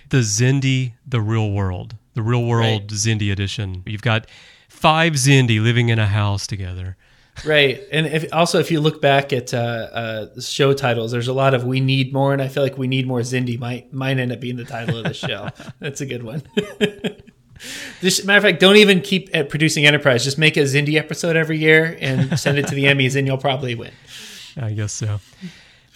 [0.10, 2.88] the Xindi, the real world, the real world Right.
[2.88, 3.84] Xindi edition.
[3.86, 4.28] You've got
[4.70, 6.98] five Xindi living in a house together.
[7.44, 11.34] Right, and if, also if you look back at uh, uh, show titles, there's a
[11.34, 14.18] lot of "We Need More," and I feel like "We Need More" Xindi might might
[14.20, 15.50] end up being the title of the show.
[15.80, 16.44] That's a good one.
[18.02, 20.24] This matter of fact, don't even keep at producing Enterprise.
[20.24, 23.38] Just make a Xindi episode every year and send it to the Emmys, and you'll
[23.38, 23.92] probably win.
[24.58, 25.20] I guess so.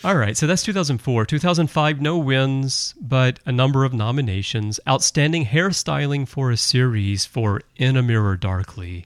[0.04, 1.26] All right, so that's 2004.
[1.26, 4.80] 2005, no wins, but a number of nominations.
[4.88, 9.06] Outstanding hairstyling for a series for In a Mirror Darkly.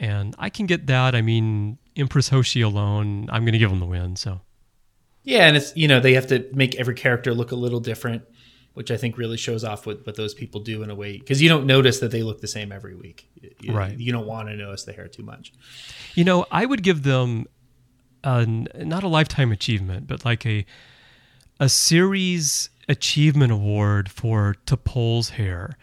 [0.00, 1.14] And I can get that.
[1.14, 4.16] I mean, Empress Hoshi alone, I'm going to give them the win.
[4.16, 4.40] So,
[5.22, 8.22] Yeah, and it's you know they have to make every character look a little different,
[8.72, 11.42] which I think really shows off what what those people do in a way because
[11.42, 13.28] you don't notice that they look the same every week.
[13.60, 13.96] You, Right.
[13.96, 15.52] You don't want to notice the hair too much.
[16.14, 17.46] You know, I would give them
[18.24, 20.64] a, not a lifetime achievement, but like a
[21.60, 25.76] a series achievement award for T'Pol's hair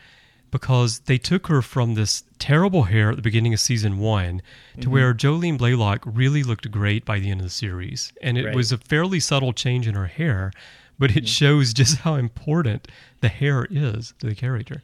[0.52, 4.42] because they took her from this terrible hair at the beginning of season one
[4.72, 4.82] Mm-hmm.
[4.82, 8.14] to where Jolene Blalock really looked great by the end of the series.
[8.22, 8.56] And it Right.
[8.56, 10.52] was a fairly subtle change in her hair,
[11.00, 11.20] but Mm-hmm.
[11.20, 12.88] it shows just how important
[13.22, 14.84] the hair is to the character.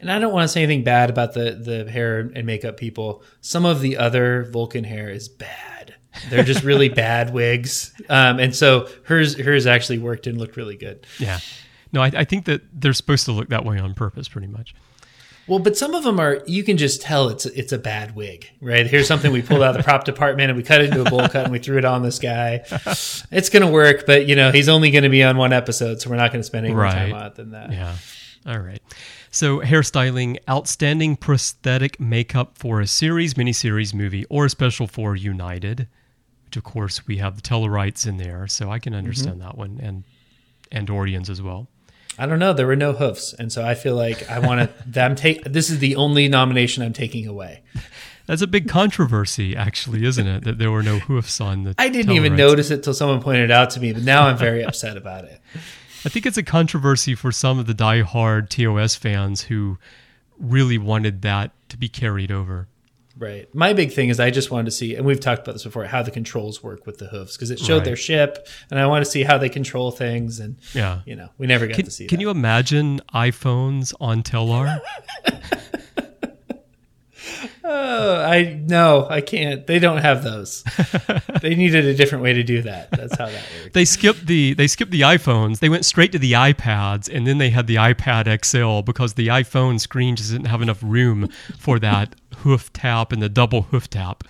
[0.00, 3.22] And I don't want to say anything bad about the the hair and makeup people.
[3.40, 5.94] Some of the other Vulcan hair is bad.
[6.28, 10.76] They're just really bad wigs, um, and so hers hers actually worked and looked really
[10.76, 11.06] good.
[11.18, 11.38] Yeah.
[11.94, 14.74] No, I, I think that they're supposed to look that way on purpose, pretty much.
[15.46, 18.50] Well, but some of them are you can just tell it's it's a bad wig,
[18.60, 18.86] right?
[18.86, 21.10] Here's something we pulled out of the prop department and we cut it into a
[21.10, 22.64] bowl cut and we threw it on this guy.
[23.30, 26.10] It's gonna work, but you know he's only going to be on one episode, so
[26.10, 27.70] we're not going to spend any more time on it than that.
[27.72, 27.94] Yeah.
[28.46, 28.82] All right.
[29.30, 35.88] So, hairstyling, outstanding prosthetic makeup for a series, miniseries, movie, or a special for United,
[36.44, 38.98] which of course we have the Tellarites in there, so I can mm-hmm.
[38.98, 40.04] understand that one, and
[40.70, 41.68] Andorians as well.
[42.18, 42.52] I don't know.
[42.52, 44.84] There were no hoofs, and so I feel like I want to.
[44.86, 45.44] them take.
[45.44, 47.62] This is the only nomination I'm taking away.
[48.26, 50.44] That's a big controversy, actually, isn't it?
[50.44, 51.74] That there were no hoofs on the.
[51.76, 54.38] I didn't even notice it till someone pointed it out to me, but now I'm
[54.38, 55.40] very upset about it.
[56.06, 59.78] I think it's a controversy for some of the die-hard TOS fans who
[60.38, 62.68] really wanted that to be carried over.
[63.16, 63.52] Right.
[63.54, 65.84] My big thing is I just wanted to see, and we've talked about this before,
[65.84, 67.84] how the controls work with the hooves because it showed Right.
[67.84, 70.40] their ship, and I want to see how they control things.
[70.40, 71.00] And Yeah.
[71.06, 72.06] you know, we never got Can, to see.
[72.06, 72.22] can that.
[72.22, 74.80] you imagine iPhones on Tellar?
[77.66, 79.66] Oh, I no, I can't.
[79.66, 80.62] They don't have those.
[81.40, 82.90] they needed a different way to do that.
[82.90, 83.70] That's how that works.
[83.72, 85.60] they skipped the they skipped the iPhones.
[85.60, 89.28] They went straight to the iPads, and then they had the iPad XL because the
[89.28, 93.88] iPhone screen just didn't have enough room for that hoof tap and the double hoof
[93.88, 94.24] tap.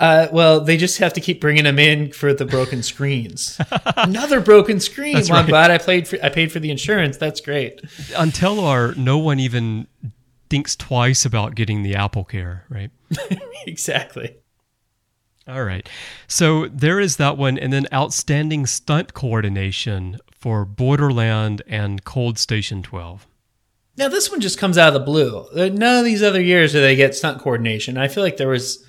[0.00, 3.60] Uh, well, they just have to keep bringing them in for the broken screens.
[3.98, 5.14] Another broken screen.
[5.14, 6.18] That's well, I'm glad I played for.
[6.22, 7.18] I paid for the insurance.
[7.18, 7.82] That's great.
[8.16, 9.86] Until our, no one even
[10.52, 12.90] thinks twice about getting the Apple Care, right?
[13.66, 14.36] exactly.
[15.48, 15.88] All right.
[16.28, 22.82] So there is that one, and then outstanding stunt coordination for Borderland and Cold Station
[22.82, 23.26] 12.
[23.96, 25.38] Now this one just comes out of the blue.
[25.56, 27.96] Uh, None of these other years do they get stunt coordination.
[27.96, 28.84] I feel like there was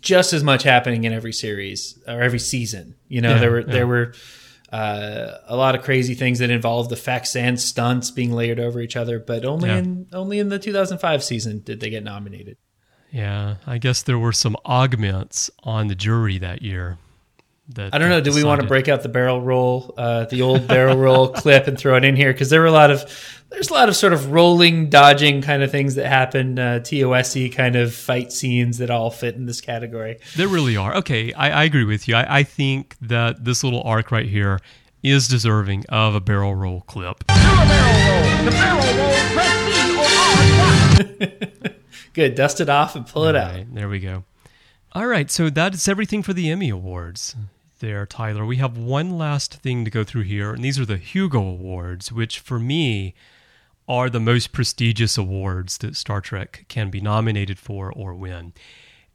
[0.00, 2.96] just as much happening in every series or every season.
[3.06, 3.72] You know, Yeah, there were yeah.
[3.72, 4.14] there were
[4.72, 8.96] uh, a lot of crazy things that involved effects and stunts being layered over each
[8.96, 9.78] other, but only Yeah.
[9.78, 12.56] in only in the 2005 season did they get nominated.
[13.12, 16.98] Yeah, I guess there were some augments on the jury that year.
[17.74, 18.20] That I don't know.
[18.20, 21.66] Do we want to break out the barrel roll, uh, the old barrel roll clip,
[21.66, 22.32] and throw it in here?
[22.32, 23.02] Because there were a lot of,
[23.56, 27.48] there's a lot of sort of rolling, dodging kind of things that happen, uh, TOSy
[27.48, 30.18] kind of fight scenes that all fit in this category.
[30.36, 30.94] There really are.
[30.96, 32.16] Okay, I, I agree with you.
[32.16, 34.60] I, I think that this little arc right here
[35.02, 37.24] is deserving of a barrel roll clip.
[42.12, 43.54] Good, dust it off and pull it out.
[43.54, 44.24] Right, there we go.
[44.92, 47.34] All right, so that is everything for the Emmy Awards.
[47.80, 48.44] There, Tyler.
[48.44, 52.12] We have one last thing to go through here, and these are the Hugo Awards,
[52.12, 53.14] which for me
[53.88, 58.52] are the most prestigious awards that Star Trek can be nominated for or win.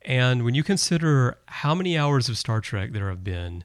[0.03, 3.63] And when you consider how many hours of Star Trek there have been,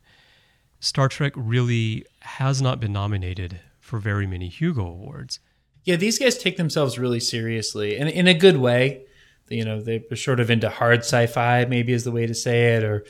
[0.80, 5.38] Star Trek really has not been nominated for very many Hugo Awards.
[5.84, 9.02] Yeah, these guys take themselves really seriously, and in a good way.
[9.48, 12.82] You know, they're sort of into hard sci-fi, maybe is the way to say it,
[12.82, 13.04] or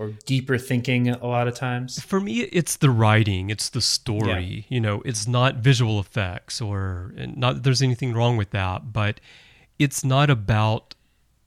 [0.00, 2.02] or deeper thinking a lot of times.
[2.02, 4.64] For me, it's the writing, it's the story.
[4.70, 9.20] You know, it's not visual effects, or not that there's anything wrong with that, but
[9.78, 10.94] it's not about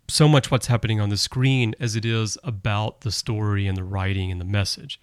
[0.07, 3.83] so much what's happening on the screen as it is about the story and the
[3.83, 4.99] writing and the message.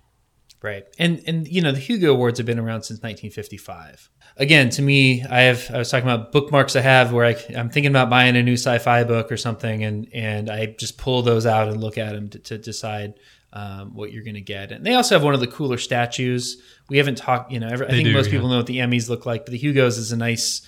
[0.62, 0.86] Right.
[0.96, 4.10] And and you know, the Hugo Awards have been around since 1955.
[4.36, 7.70] Again, to me, I have I was talking about bookmarks I have where I, I'm
[7.70, 11.46] thinking about buying a new sci-fi book or something, and and I just pull those
[11.46, 13.14] out and look at them to, to decide
[13.52, 14.72] um, what you're going to get.
[14.72, 16.62] And they also have one of the cooler statues.
[16.88, 18.32] We haven't talked, you know, every, I think do, most yeah.
[18.32, 20.62] people know what the Emmys look like, but the Hugos is a nice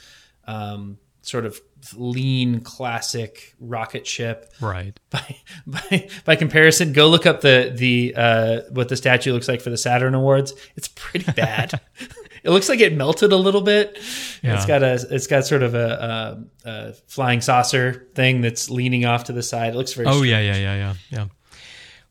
[0.47, 1.61] um, sort of
[1.97, 4.99] lean classic rocket ship Right.
[5.11, 9.61] by by by comparison, go look up the the uh, what the statue looks like
[9.61, 10.55] for the Saturn Awards.
[10.77, 11.81] It's pretty bad.
[12.45, 13.99] it looks like it melted a little bit.
[14.43, 14.57] Yeah.
[14.57, 19.05] It's got a it's got sort of a, a, a flying saucer thing that's leaning
[19.05, 19.75] off to the side.
[19.75, 20.09] It looks very.
[20.09, 20.31] Oh strange.
[20.31, 21.27] yeah, yeah, yeah, yeah, yeah.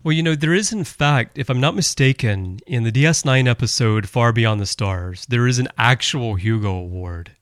[0.03, 4.09] Well, you know, there is, in fact, if I'm not mistaken, in the DS9 episode
[4.09, 7.33] Far Beyond the Stars, there is an actual Hugo Award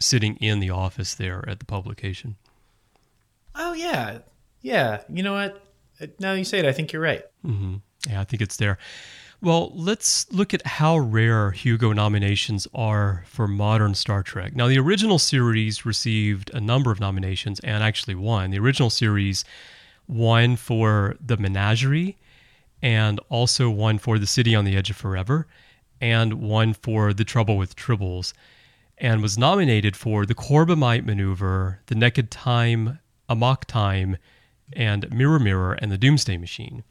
[0.00, 2.36] sitting in the office there at the publication.
[3.54, 4.18] Oh yeah,
[4.62, 5.02] yeah.
[5.08, 5.62] You know what?
[6.18, 7.24] Now you say it, I think you're right.
[7.44, 7.76] Mm-hmm.
[8.08, 8.78] Yeah, I think it's there.
[9.40, 14.56] Well, let's look at how rare Hugo nominations are for modern Star Trek.
[14.56, 18.50] Now, the original series received a number of nominations and actually won.
[18.50, 19.44] The original series
[20.08, 22.16] won for The Menagerie
[22.82, 25.46] and also one for The City on the Edge of Forever
[26.00, 28.32] and one for The Trouble with Tribbles
[28.96, 32.98] and was nominated for The Corbomite Maneuver, The Naked Time,
[33.28, 34.16] Amok Time,
[34.72, 36.84] and Mirror Mirror and The Doomsday Machine.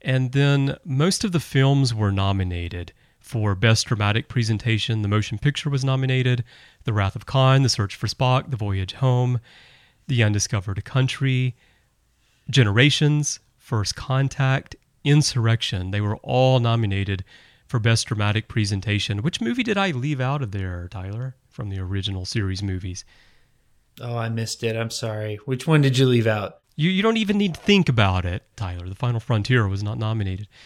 [0.00, 5.02] And then most of the films were nominated for Best Dramatic Presentation.
[5.02, 6.44] The motion picture was nominated
[6.84, 9.40] The Wrath of Khan, The Search for Spock, The Voyage Home,
[10.06, 11.56] The Undiscovered Country,
[12.50, 15.90] Generations, First Contact, Insurrection.
[15.90, 17.24] They were all nominated
[17.66, 19.22] for Best Dramatic Presentation.
[19.22, 23.04] Which movie did I leave out of there, Tyler, from the original series movies?
[24.00, 24.76] Oh, I missed it.
[24.76, 25.36] I'm sorry.
[25.44, 26.58] Which one did you leave out?
[26.76, 28.88] You, you don't even need to think about it, Tyler.
[28.88, 30.48] The Final Frontier was not nominated.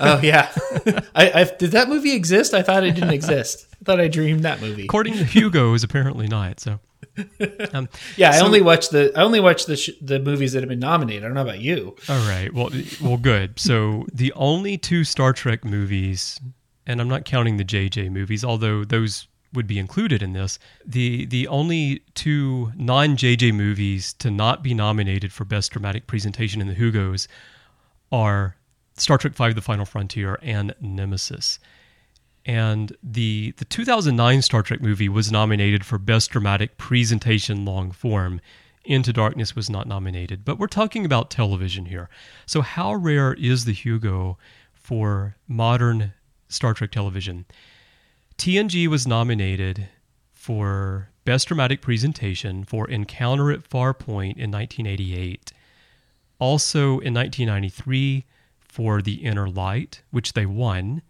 [0.00, 0.50] Oh yeah,
[1.14, 2.54] I, I did that movie exist?
[2.54, 3.66] I thought it didn't exist.
[3.74, 4.84] I thought I dreamed that movie.
[4.84, 6.60] According to Hugo, is apparently not.
[6.60, 6.80] So,
[7.72, 10.68] um, Yeah, I only watch the I only watch the sh- the movies that have
[10.68, 11.24] been nominated.
[11.24, 11.96] I don't know about you.
[12.08, 12.52] all right.
[12.52, 12.70] Well,
[13.02, 13.58] well, good.
[13.58, 16.40] So the only two Star Trek movies,
[16.86, 20.58] and I'm not counting the JJ movies, although those would be included in this.
[20.84, 26.60] The the only two non JJ movies to not be nominated for Best Dramatic Presentation
[26.60, 27.26] in the Hugos
[28.12, 28.56] are
[28.96, 31.58] Star Trek V: The Final Frontier and Nemesis.
[32.46, 38.40] And the the 2009 Star Trek movie was nominated for Best Dramatic Presentation Long Form.
[38.84, 42.08] Into Darkness was not nominated, but we're talking about television here.
[42.46, 44.38] So how rare is the Hugo
[44.72, 46.12] for modern
[46.48, 47.46] Star Trek television?
[48.38, 49.88] TNG was nominated
[50.32, 55.52] for Best Dramatic Presentation for Encounter at Farpoint in 1988.
[56.38, 58.24] Also in 1993
[58.60, 61.02] for The Inner Light, which they won.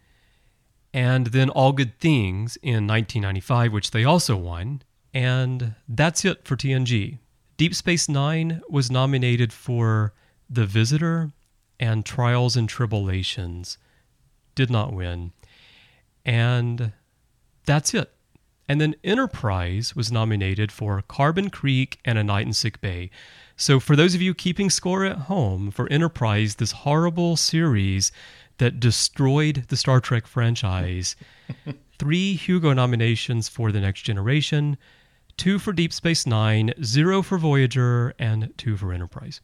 [0.96, 4.80] And then All Good Things in 1995, which they also won.
[5.12, 7.18] And that's it for TNG.
[7.58, 10.14] Deep Space Nine was nominated for
[10.48, 11.32] The Visitor
[11.78, 13.76] and Trials and Tribble-ations.
[14.54, 15.32] Did not win.
[16.24, 16.92] And
[17.66, 18.10] that's it.
[18.66, 23.10] And then Enterprise was nominated for Carbon Creek and A Night in Sick Bay.
[23.54, 28.12] So, for those of you keeping score at home, for Enterprise, this horrible series
[28.58, 31.16] that destroyed the Star Trek franchise,
[31.98, 34.76] three Hugo nominations for The Next Generation,
[35.36, 39.40] two for Deep Space Nine, zero for Voyager, and two for Enterprise.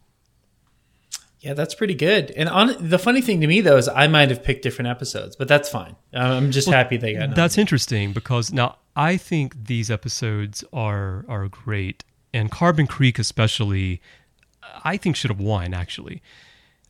[1.43, 2.31] Yeah, that's pretty good.
[2.37, 5.35] And on the funny thing to me though is I might have picked different episodes,
[5.35, 5.97] but that's fine.
[6.15, 7.35] I'm just happy they got.
[7.35, 14.01] That's interesting because now I think these episodes are are great, and Carbon Creek especially,
[14.85, 16.23] I think should have won actually.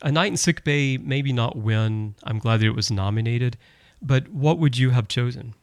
[0.03, 2.17] A Night in Sick Bay maybe not win.
[2.25, 3.57] I'm glad that it was nominated,
[4.03, 5.55] but what would you have chosen?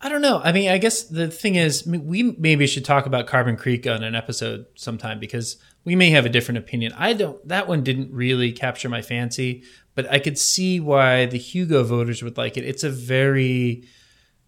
[0.00, 0.40] I don't know.
[0.44, 4.04] I mean, I guess the thing is, we maybe should talk about Carbon Creek on
[4.04, 6.92] an episode sometime because we may have a different opinion.
[6.96, 7.46] I don't.
[7.48, 9.64] That one didn't really capture my fancy,
[9.94, 12.64] but I could see why the Hugo voters would like it.
[12.64, 13.84] It's a very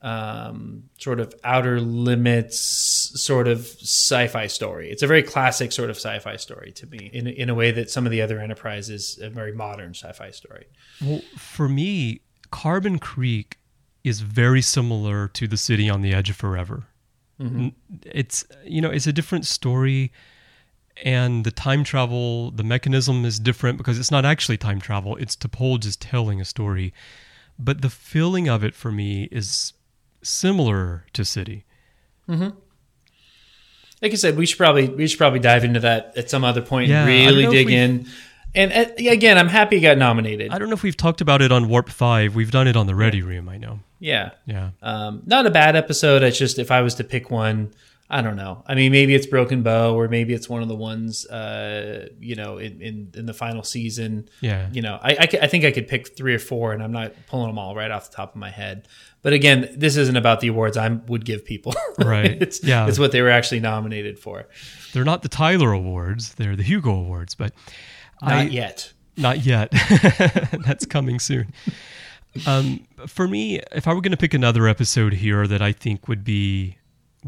[0.03, 2.59] um, sort of outer limits
[3.21, 4.91] sort of sci-fi story.
[4.91, 7.91] It's a very classic sort of sci-fi story to me, in in a way that
[7.91, 10.67] some of the other Enterprise is a very modern sci-fi story.
[11.01, 12.21] Well, for me,
[12.51, 13.59] Carbon Creek
[14.05, 16.85] is very similar to The City on the Edge of Forever.
[17.41, 17.75] N-
[18.05, 20.13] It's you know it's a different story,
[21.05, 25.17] and the time travel the mechanism is different because it's not actually time travel.
[25.17, 26.93] It's T'Pol just telling a story,
[27.59, 29.73] but the feeling of it for me is
[30.23, 31.65] similar to City.
[32.29, 32.53] like
[34.03, 36.89] I said, we should probably we should probably dive into that at some other point
[36.91, 38.07] Yeah, and really dig in.
[38.55, 40.53] And uh, again, I'm happy it got nominated.
[40.53, 42.35] I don't know if we've talked about it on Warp Five.
[42.35, 43.49] We've done it on the Ready Room.
[43.49, 43.81] I know.
[44.01, 44.71] Yeah, Yeah.
[44.81, 46.23] um, not a bad episode.
[46.23, 47.73] It's just if I was to pick one,
[48.09, 48.63] I don't know.
[48.67, 52.37] I mean, maybe it's Broken Bow, or maybe it's one of the ones, uh, you
[52.37, 54.29] know, in, in in the final season.
[54.41, 54.69] Yeah.
[54.73, 57.13] You know, I I, I think I could pick three or four, and I'm not
[57.27, 58.87] pulling them all right off the top of my head.
[59.23, 61.75] But again, this isn't about the awards I would give people.
[61.99, 62.41] Right.
[62.41, 62.87] it's Yeah.
[62.87, 64.47] it's what they were actually nominated for.
[64.93, 66.35] They're not the Tyler Awards.
[66.35, 67.53] They're the Hugo Awards, but
[68.23, 68.93] Not I, yet.
[69.17, 69.73] Not yet.
[70.65, 71.53] That's coming soon.
[72.47, 76.07] Um, for me, if I were going to pick another episode here that I think
[76.07, 76.79] would be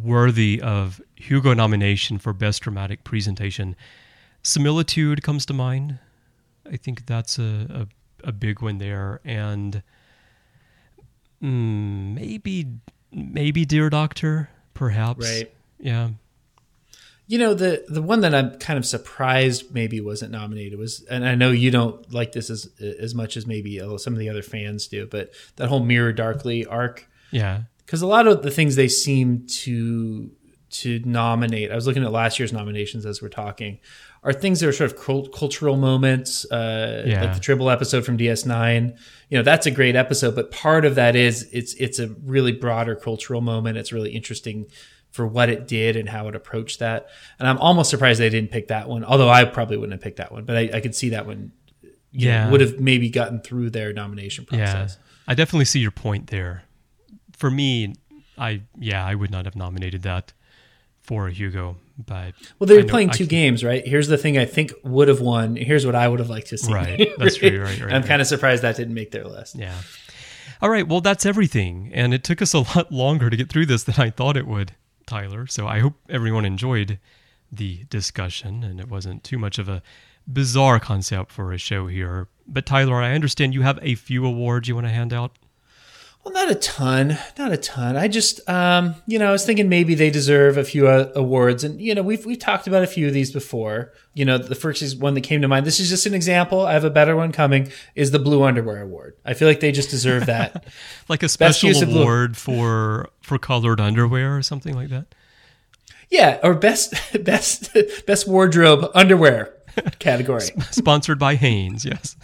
[0.00, 3.74] worthy of Hugo nomination for Best Dramatic Presentation,
[4.44, 5.98] Similitude comes to mind.
[6.70, 7.88] I think that's a,
[8.24, 9.20] a, a big one there.
[9.24, 9.82] And
[11.42, 12.66] mm, maybe
[13.12, 15.24] maybe Dear Doctor, perhaps.
[15.28, 15.52] Right.
[15.78, 16.10] Yeah.
[17.26, 21.24] You know the the one that I'm kind of surprised maybe wasn't nominated was, and
[21.24, 24.42] I know you don't like this as as much as maybe some of the other
[24.42, 27.08] fans do, but that whole Mirror Darkly arc.
[27.30, 27.62] Yeah.
[27.86, 30.30] Because a lot of the things they seem to
[30.70, 33.78] to nominate, I was looking at last year's nominations as we're talking,
[34.22, 37.24] are things that are sort of cult- cultural moments, uh, Yeah.
[37.24, 38.94] like the Tribble episode from DS9.
[39.30, 42.52] You know, that's a great episode, but part of that is it's it's a really
[42.52, 43.78] broader cultural moment.
[43.78, 44.66] It's really interesting
[45.10, 47.08] for what it did and how it approached that.
[47.38, 50.18] And I'm almost surprised they didn't pick that one, although I probably wouldn't have picked
[50.18, 50.44] that one.
[50.44, 51.52] But I, I could see that one.
[52.12, 52.50] you know, Yeah.
[52.50, 54.98] would have maybe gotten through their nomination process.
[54.98, 55.04] Yeah.
[55.28, 56.64] I definitely see your point there.
[57.36, 57.94] For me,
[58.36, 60.32] I yeah, I would not have nominated that
[61.02, 61.76] for a Hugo,
[62.06, 63.86] but Well, they were playing two games, right?
[63.86, 65.56] Here's the thing I think would have won.
[65.56, 66.72] Here's what I would have liked to see.
[66.72, 67.10] Right.
[67.18, 67.60] That's true.
[67.62, 68.06] Right, right, I'm right.
[68.06, 69.56] kind of surprised that didn't make their list.
[69.56, 69.74] Yeah.
[70.62, 70.86] All right.
[70.86, 71.90] Well, that's everything.
[71.94, 74.46] And it took us a lot longer to get through this than I thought it
[74.46, 74.72] would,
[75.06, 75.46] Tyler.
[75.46, 76.98] So I hope everyone enjoyed
[77.52, 79.82] the discussion and it wasn't too much of a
[80.26, 82.28] bizarre concept for a show here.
[82.46, 85.32] But Tyler, I understand you have a few awards you want to hand out.
[86.22, 87.96] Well, not a ton, not a ton.
[87.96, 91.64] I just, um, you know, I was thinking maybe they deserve a few uh, awards,
[91.64, 93.92] and you know, we've we've talked about a few of these before.
[94.12, 95.64] You know, the first is one that came to mind.
[95.64, 96.66] This is just an example.
[96.66, 97.72] I have a better one coming.
[97.94, 99.16] Is the Blue Underwear Award?
[99.24, 100.64] I feel like they just deserve that.
[101.08, 102.02] Like a special use of blue.
[102.02, 105.06] award for for colored underwear or something like that.
[106.10, 106.92] yeah, or best
[107.24, 107.74] best
[108.06, 109.54] best wardrobe underwear
[109.98, 110.42] category.
[110.70, 112.14] Sponsored by Hanes, yes.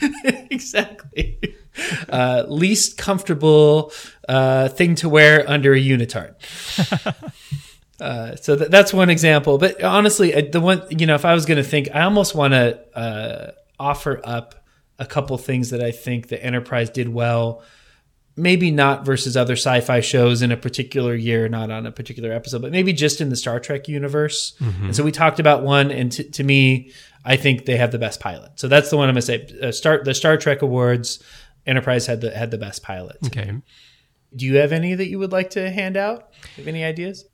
[0.51, 1.55] exactly.
[2.09, 3.93] Uh, least comfortable
[4.29, 6.35] uh, thing to wear under a unitard.
[7.99, 9.57] Uh, so th- that's one example.
[9.57, 12.53] But honestly, the one you know, if I was going to think, I almost want
[12.53, 14.66] to uh, offer up
[14.99, 17.62] a couple things that I think the Enterprise did well.
[18.39, 22.61] Maybe not versus other sci-fi shows in a particular year, not on a particular episode,
[22.61, 24.55] but maybe just in the Star Trek universe.
[24.61, 26.93] And so we talked about one, and t- to me,
[27.24, 28.61] I think they have the best pilot.
[28.61, 29.59] So that's the one I'm going to say.
[29.68, 31.24] Uh, start the Star Trek awards.
[31.67, 33.17] Enterprise had the had the best pilot.
[33.27, 33.53] Okay.
[34.35, 36.31] Do you have any that you would like to hand out?
[36.57, 37.25] Have any ideas?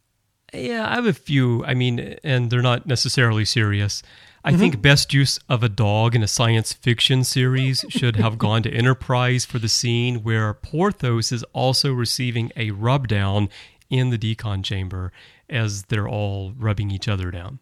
[0.54, 1.64] Yeah, I have a few.
[1.64, 4.02] I mean, and they're not necessarily serious.
[4.44, 4.58] I Mm-hmm.
[4.60, 8.70] think best use of a dog in a science fiction series should have gone to
[8.72, 13.48] Enterprise for the scene where Porthos is also receiving a rub down
[13.88, 15.12] in the decon chamber
[15.48, 17.60] as they're all rubbing each other down.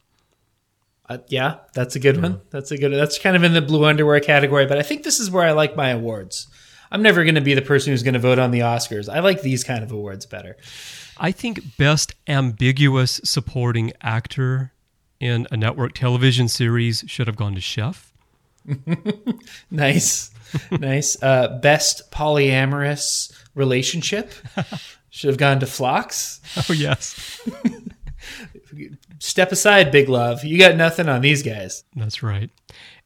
[1.09, 2.41] Uh, yeah, that's a good one.
[2.51, 2.93] That's a good.
[2.93, 5.51] That's kind of in the blue underwear category, but I think this is where I
[5.53, 6.47] like my awards.
[6.91, 9.09] I'm never going to be the person who's going to vote on the Oscars.
[9.13, 10.57] I like these kind of awards better.
[11.19, 14.73] I think best ambiguous supporting actor
[15.21, 18.13] in a network television series should have gone to Chef.
[19.71, 20.31] Nice,
[20.71, 21.17] nice.
[21.23, 24.33] Uh, best polyamorous relationship
[25.11, 26.41] should have gone to Phlox.
[26.69, 27.41] Oh yes,
[29.19, 30.45] Step aside, Big Love.
[30.45, 31.85] You got nothing on these guys.
[31.95, 32.51] that's right.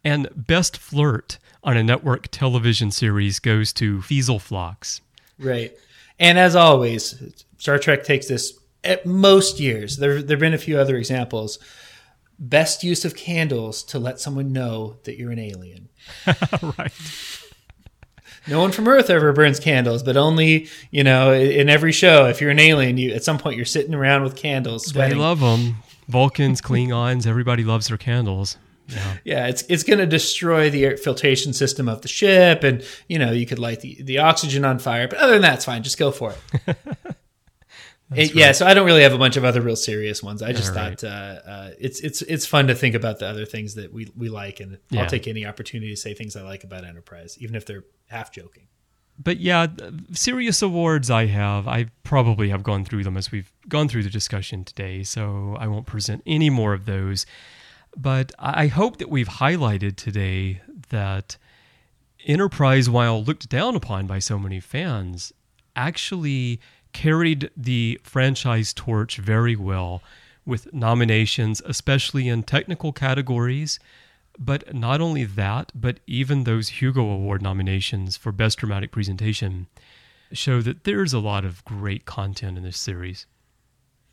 [0.05, 5.01] And best flirt on a network television series goes to Feezal Phlox.
[5.39, 5.73] Right.
[6.19, 9.97] And as always, Star Trek takes this at most years.
[9.97, 11.59] There there've been a few other examples.
[12.39, 15.89] Best use of candles to let someone know that you're an alien.
[16.79, 16.93] right.
[18.47, 22.27] No one from Earth ever burns candles, but only you know in every show.
[22.27, 25.41] If you're an alien, you at some point you're sitting around with candles, They love
[25.41, 25.77] them.
[26.09, 28.59] Vulcans, Klingons, everybody loves their candles.
[28.89, 29.17] Yeah.
[29.25, 33.19] yeah, it's it's going to destroy the air filtration system of the ship, and you
[33.19, 35.09] know you could light the, the oxygen on fire.
[35.09, 35.83] But other than that, it's fine.
[35.83, 36.35] Just go for
[36.67, 36.77] it.
[38.15, 40.43] It- Yeah, so I don't really have a bunch of other real serious ones.
[40.43, 41.01] I just All right.
[41.01, 44.09] thought uh, uh, it's it's it's fun to think about the other things that we
[44.17, 45.03] we like, and Yeah.
[45.03, 48.31] I'll take any opportunity to say things I like about Enterprise, even if they're half
[48.31, 48.69] joking.
[49.19, 49.69] But yeah,
[50.13, 51.67] serious awards I have.
[51.67, 55.67] I probably have gone through them as we've gone through the discussion today, so I
[55.67, 57.25] won't present any more of those.
[57.97, 61.37] But I hope that we've highlighted today that
[62.27, 65.33] Enterprise, while looked down upon by so many fans,
[65.77, 66.61] actually
[66.93, 70.03] carried the franchise torch very well
[70.47, 73.79] with nominations, especially in technical categories.
[74.39, 79.67] But not only that, but even those Hugo Award nominations for Best Dramatic Presentation
[80.33, 83.27] show that there's a lot of great content in this series.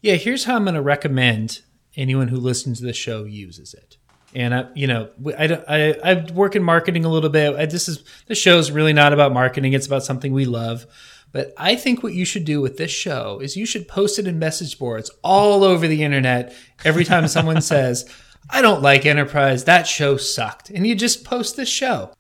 [0.02, 1.62] Yeah, here's how I'm going to recommend
[1.96, 3.98] anyone who listens to the show uses it.
[4.34, 7.56] And I, you know, I, don't- I, I work in marketing a little bit.
[7.56, 10.86] I, this is the show's really not about marketing; it's about something we love.
[11.34, 14.28] But I think what you should do with this show is you should post it
[14.28, 18.10] in message boards all over the internet every time someone says,
[18.50, 19.64] I don't like Enterprise.
[19.64, 20.70] That show sucked.
[20.70, 22.14] And you just post this show.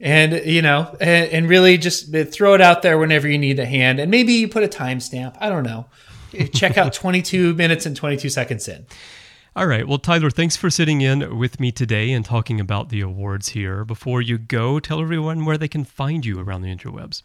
[0.00, 3.64] And, you know, and, and really just throw it out there whenever you need a
[3.64, 3.98] hand.
[4.00, 5.36] And maybe you put a timestamp.
[5.40, 5.86] I don't know.
[6.54, 8.86] Check out 22 minutes and 22 seconds in.
[9.56, 9.86] All right.
[9.86, 13.84] Well, Tyler, thanks for sitting in with me today and talking about the awards here.
[13.84, 17.22] Before you go, tell everyone where they can find you around the interwebs.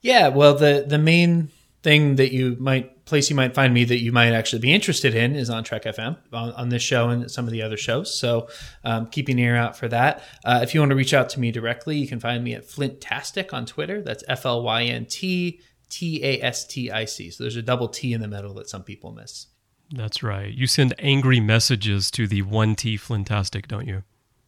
[0.00, 1.50] Yeah, well, the the main
[1.82, 5.14] thing that you might place you might find me that you might actually be interested
[5.14, 8.18] in is on Trek FM on, on this show and some of the other shows.
[8.18, 8.48] So
[8.82, 10.22] um, keep an ear out for that.
[10.44, 12.66] Uh, if you want to reach out to me directly, you can find me at
[12.66, 14.02] Flynttastic on Twitter.
[14.02, 15.60] That's F L Y N T
[15.90, 17.30] T A S T I C.
[17.30, 19.46] So there's a double T in the middle that some people miss.
[19.92, 20.52] That's right.
[20.52, 24.02] You send angry messages to the one T Flyntastic, don't you?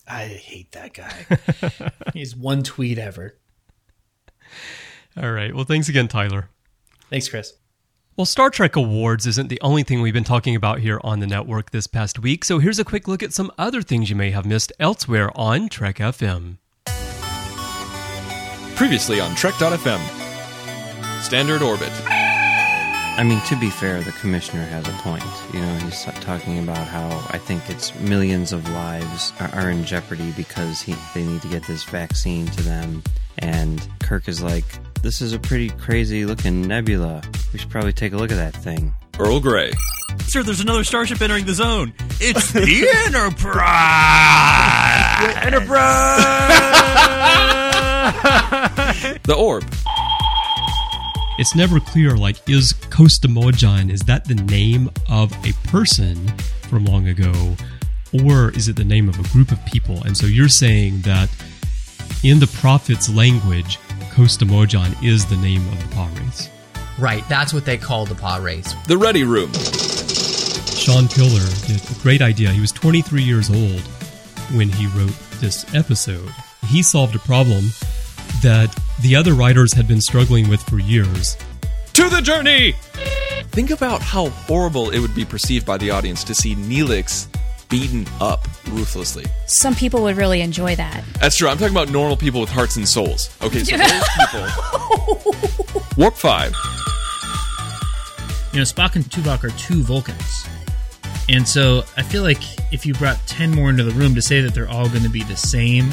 [0.09, 1.93] I hate that guy.
[2.15, 3.37] He's one tweet ever.
[5.17, 5.55] All right.
[5.55, 6.49] Well, thanks again, Tyler.
[7.11, 7.55] Thanks, Chris.
[8.17, 11.27] Well, Star Trek Awards isn't the only thing we've been talking about here on the
[11.27, 14.31] network this past week, so here's a quick look at some other things you may
[14.31, 16.57] have missed elsewhere on Trek FM.
[18.75, 20.16] Previously on Trek.fm
[21.27, 21.91] Standard Orbit.
[22.07, 25.25] I mean, to be fair, the commissioner has a point.
[25.53, 30.31] You know, he's talking about how I think it's millions of lives are in jeopardy
[30.37, 33.03] because he, they need to get this vaccine to them.
[33.39, 34.67] And Kirk is like,
[35.03, 37.23] this is a pretty crazy looking nebula.
[37.53, 38.95] We should probably take a look at that thing.
[39.19, 39.73] Earl Grey.
[40.27, 41.93] Sir, there's another starship entering the zone.
[42.21, 43.65] It's the Enterprise!
[45.45, 46.87] Enterprise!
[49.25, 49.65] the Orb.
[51.39, 56.17] It's never clear, like, is Kosst Amojan, is that the name of a person
[56.63, 57.57] from long ago,
[58.25, 60.03] or is it the name of a group of people?
[60.05, 61.29] And so you're saying that
[62.25, 63.79] in the prophet's language,
[64.15, 66.51] Kosst Amojan is the name of the Pah-wraith.
[66.99, 68.75] Right, that's what they call the Pah-wraith.
[68.87, 69.53] The Ready Room.
[70.73, 72.51] Sean Piller did a great idea.
[72.51, 73.83] He was 23 years old
[74.55, 76.31] when he wrote this episode.
[76.69, 77.67] He solved a problem
[78.43, 81.37] that the other writers had been struggling with for years.
[81.95, 82.75] To the journey!
[83.51, 87.27] Think about how horrible it would be perceived by the audience to see Neelix
[87.69, 89.25] beaten up ruthlessly.
[89.47, 91.03] Some people would really enjoy that.
[91.21, 91.49] That's true.
[91.49, 93.31] I'm talking about normal people with hearts and souls.
[93.43, 95.83] Okay, so those people.
[95.97, 96.55] Warp 5.
[98.53, 100.47] You know, Spock and Tuvok are two Vulcans.
[101.29, 104.41] And so I feel like if you brought 10 more into the room to say
[104.43, 105.91] that they're all going to be the same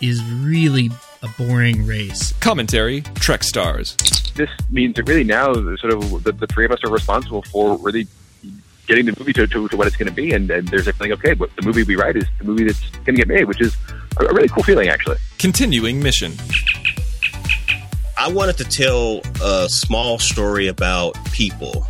[0.00, 0.90] is really
[1.22, 2.32] a boring race.
[2.40, 3.96] Commentary Trek Stars.
[4.34, 7.76] This means that really now, sort of, the, the three of us are responsible for
[7.78, 8.06] really
[8.86, 10.32] getting the movie to, to, to what it's going to be.
[10.32, 12.80] And, and there's a feeling, okay, what the movie we write is the movie that's
[12.90, 13.76] going to get made, which is
[14.18, 15.18] a, a really cool feeling, actually.
[15.38, 16.32] Continuing mission.
[18.16, 21.86] I wanted to tell a small story about people.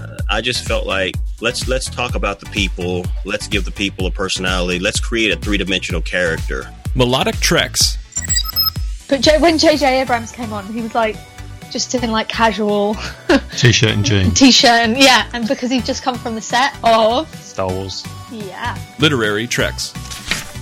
[0.00, 3.04] Uh, I just felt like let's let's talk about the people.
[3.24, 4.80] Let's give the people a personality.
[4.80, 6.68] Let's create a three dimensional character.
[6.96, 7.98] Melodic Treks.
[9.10, 10.00] But J- when J.J.
[10.00, 11.16] Abrams came on, he was like
[11.70, 12.94] just in like casual
[13.56, 14.38] t-shirt and jeans.
[14.38, 18.06] t-shirt and yeah, and because he'd just come from the set of Star Wars.
[18.30, 18.78] Yeah.
[18.98, 19.92] Literary Treks.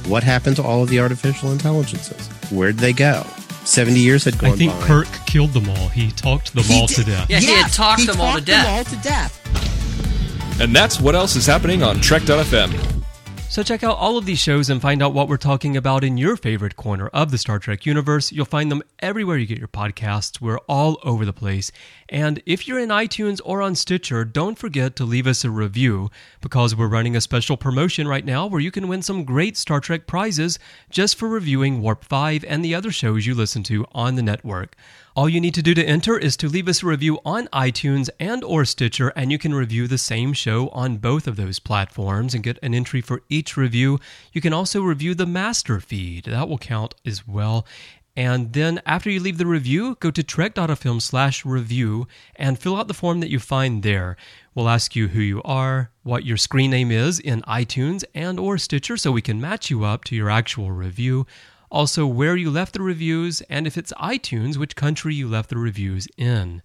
[0.07, 2.27] What happened to all of the artificial intelligences?
[2.51, 3.25] Where'd they go?
[3.65, 4.55] 70 years had gone by.
[4.55, 4.87] I think by.
[4.87, 5.89] Kirk killed them all.
[5.89, 7.29] He talked them He all did- to death.
[7.29, 8.65] Yeah, he had talked he them all to talked death.
[8.89, 10.61] them all to death.
[10.61, 12.88] And that's what else is happening on Trek.fm.
[13.51, 16.19] So check out all of these shows and find out what we're talking about in
[16.19, 18.31] your favorite corner of the Star Trek universe.
[18.31, 20.39] You'll find them everywhere you get your podcasts.
[20.39, 21.73] We're all over the place.
[22.11, 26.11] And if you're in iTunes or on Stitcher, don't forget to leave us a review
[26.43, 29.81] because we're running a special promotion right now where you can win some great Star
[29.81, 30.59] Trek prizes
[30.91, 34.77] just for reviewing Warp 5 and the other shows you listen to on the network.
[35.17, 38.09] All you need to do to enter is to leave us a review on iTunes
[38.21, 42.35] and or Stitcher and you can review the same show on both of those platforms
[42.35, 43.99] and get an entry for each review.
[44.33, 46.25] You can also review the master feed.
[46.25, 47.67] That will count as well.
[48.15, 52.07] And then after you leave the review, go to trek.fm slash review
[52.37, 54.17] and fill out the form that you find there.
[54.55, 58.59] We'll ask you who you are, what your screen name is in iTunes and or
[58.59, 61.27] Stitcher so we can match you up to your actual review.
[61.71, 65.59] Also, where you left the reviews, and if it's iTunes, which country you left the
[65.59, 66.63] reviews in.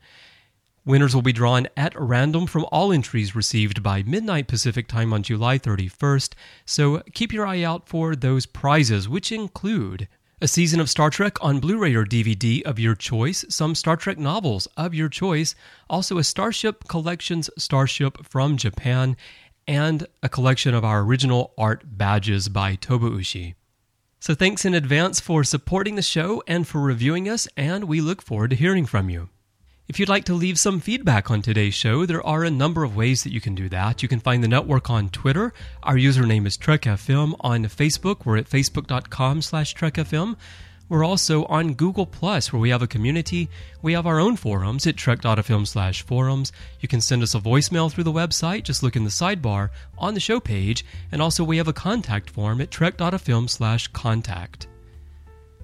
[0.85, 5.23] Winners will be drawn at random from all entries received by midnight Pacific time on
[5.23, 6.33] July 31st,
[6.65, 10.09] so keep your eye out for those prizes, which include
[10.41, 13.95] a season of Star Trek on Blu ray or DVD of your choice, some Star
[13.95, 15.55] Trek novels of your choice,
[15.89, 19.15] also a Starship Collections Starship from Japan,
[19.65, 23.53] and a collection of our original art badges by Tobaushi.
[24.23, 28.21] So thanks in advance for supporting the show and for reviewing us, and we look
[28.21, 29.27] forward to hearing from you.
[29.89, 32.95] If you'd like to leave some feedback on today's show, there are a number of
[32.95, 34.01] ways that you can do that.
[34.01, 35.51] You can find the network on Twitter.
[35.83, 37.35] Our username is TrekFM.
[37.41, 40.37] On Facebook, we're at facebook.com slash TrekFM.
[40.93, 43.49] We're also on Google Plus, where we have a community.
[43.81, 46.51] We have our own forums at trek.fm slash forums.
[46.81, 48.61] You can send us a voicemail through the website.
[48.61, 50.85] Just look in the sidebar on the show page.
[51.11, 54.67] And also we have a contact form at trek.fm slash contact.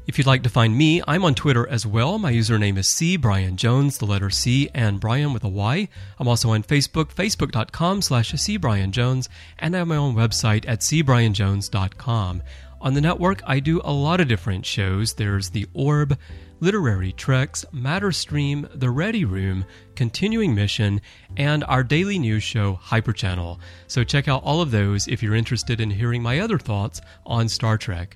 [0.07, 2.17] If you'd like to find me, I'm on Twitter as well.
[2.17, 5.89] My username is C Brian Jones, the letter C and Brian with a Y.
[6.17, 10.67] I'm also on Facebook, facebook.com slash C Brian Jones, and I have my own website
[10.67, 12.41] at cbrianjones.com.
[12.81, 15.13] On the network, I do a lot of different shows.
[15.13, 16.17] There's The Orb,
[16.61, 19.65] Literary Treks, Matterstream, The Ready Room,
[19.95, 21.01] Continuing Mission,
[21.35, 23.59] and our daily news show, Hyperchannel.
[23.87, 27.49] So check out all of those if you're interested in hearing my other thoughts on
[27.49, 28.15] Star Trek.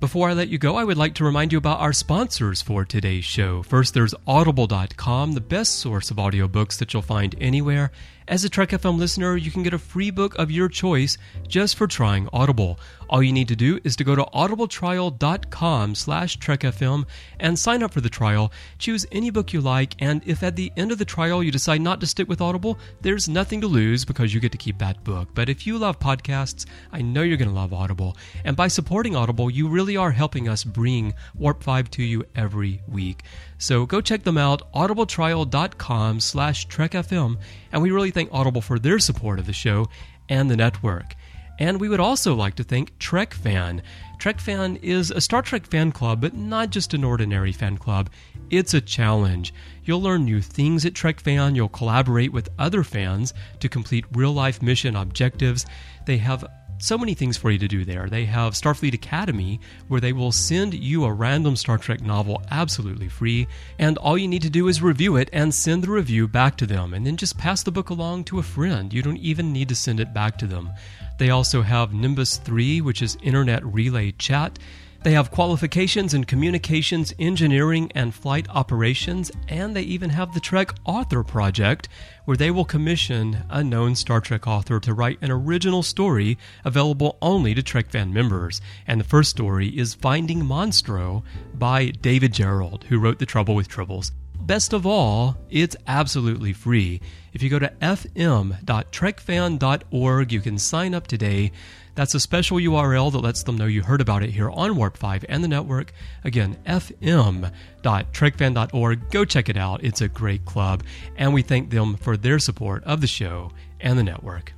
[0.00, 2.84] Before I let you go, I would like to remind you about our sponsors for
[2.84, 3.62] today's show.
[3.62, 7.90] First, there's Audible.com, the best source of audiobooks that you'll find anywhere.
[8.28, 11.16] As a Trek FM listener, you can get a free book of your choice
[11.48, 12.78] just for trying Audible.
[13.08, 17.06] All you need to do is to go to audibletrial.com slash trekfm
[17.38, 18.52] and sign up for the trial.
[18.78, 21.80] Choose any book you like, and if at the end of the trial you decide
[21.80, 25.02] not to stick with Audible, there's nothing to lose because you get to keep that
[25.04, 25.28] book.
[25.34, 28.16] But if you love podcasts, I know you're going to love Audible.
[28.44, 32.82] And by supporting Audible, you really are helping us bring Warp 5 to you every
[32.88, 33.24] week.
[33.58, 37.38] So go check them out, audibletrial.com slash trekfm,
[37.72, 39.86] and we really thank Audible for their support of the show
[40.28, 41.14] and the network.
[41.58, 43.82] And we would also like to thank Trek Fan.
[44.18, 48.10] Trek Fan is a Star Trek fan club, but not just an ordinary fan club.
[48.50, 49.52] It's a challenge.
[49.84, 51.54] You'll learn new things at Trek Fan.
[51.54, 55.66] You'll collaborate with other fans to complete real life mission objectives.
[56.06, 56.44] They have
[56.78, 58.08] so many things for you to do there.
[58.08, 63.08] They have Starfleet Academy, where they will send you a random Star Trek novel absolutely
[63.08, 63.46] free,
[63.78, 66.66] and all you need to do is review it and send the review back to
[66.66, 68.92] them, and then just pass the book along to a friend.
[68.92, 70.70] You don't even need to send it back to them.
[71.18, 74.58] They also have Nimbus 3, which is Internet Relay Chat.
[75.04, 80.72] They have qualifications in communications, engineering, and flight operations, and they even have the Trek
[80.86, 81.90] Author Project,
[82.24, 87.18] where they will commission a known Star Trek author to write an original story available
[87.20, 88.62] only to Trek fan members.
[88.86, 93.68] And the first story is Finding Monstro by David Gerrold, who wrote The Trouble with
[93.68, 94.10] Tribbles.
[94.40, 97.02] Best of all, it's absolutely free.
[97.34, 101.52] If you go to fm.trekfan.org, you can sign up today.
[101.94, 104.96] That's a special URL that lets them know you heard about it here on Warp
[104.96, 105.92] 5 and the network.
[106.24, 109.10] Again, fm.trekfan.org.
[109.10, 109.84] Go check it out.
[109.84, 110.82] It's a great club,
[111.16, 114.54] and we thank them for their support of the show and the network.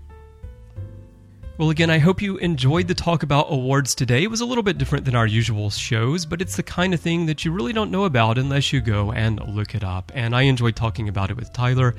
[1.59, 4.23] Well, again, I hope you enjoyed the talk about awards today.
[4.23, 7.01] It was a little bit different than our usual shows, but it's the kind of
[7.01, 10.13] thing that you really don't know about unless you go and look it up.
[10.15, 11.95] And I enjoyed talking about it with Tyler.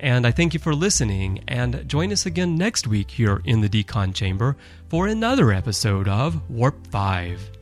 [0.00, 1.42] And I thank you for listening.
[1.48, 4.56] And join us again next week here in the Decon Chamber
[4.88, 7.57] for another episode of Warp 5.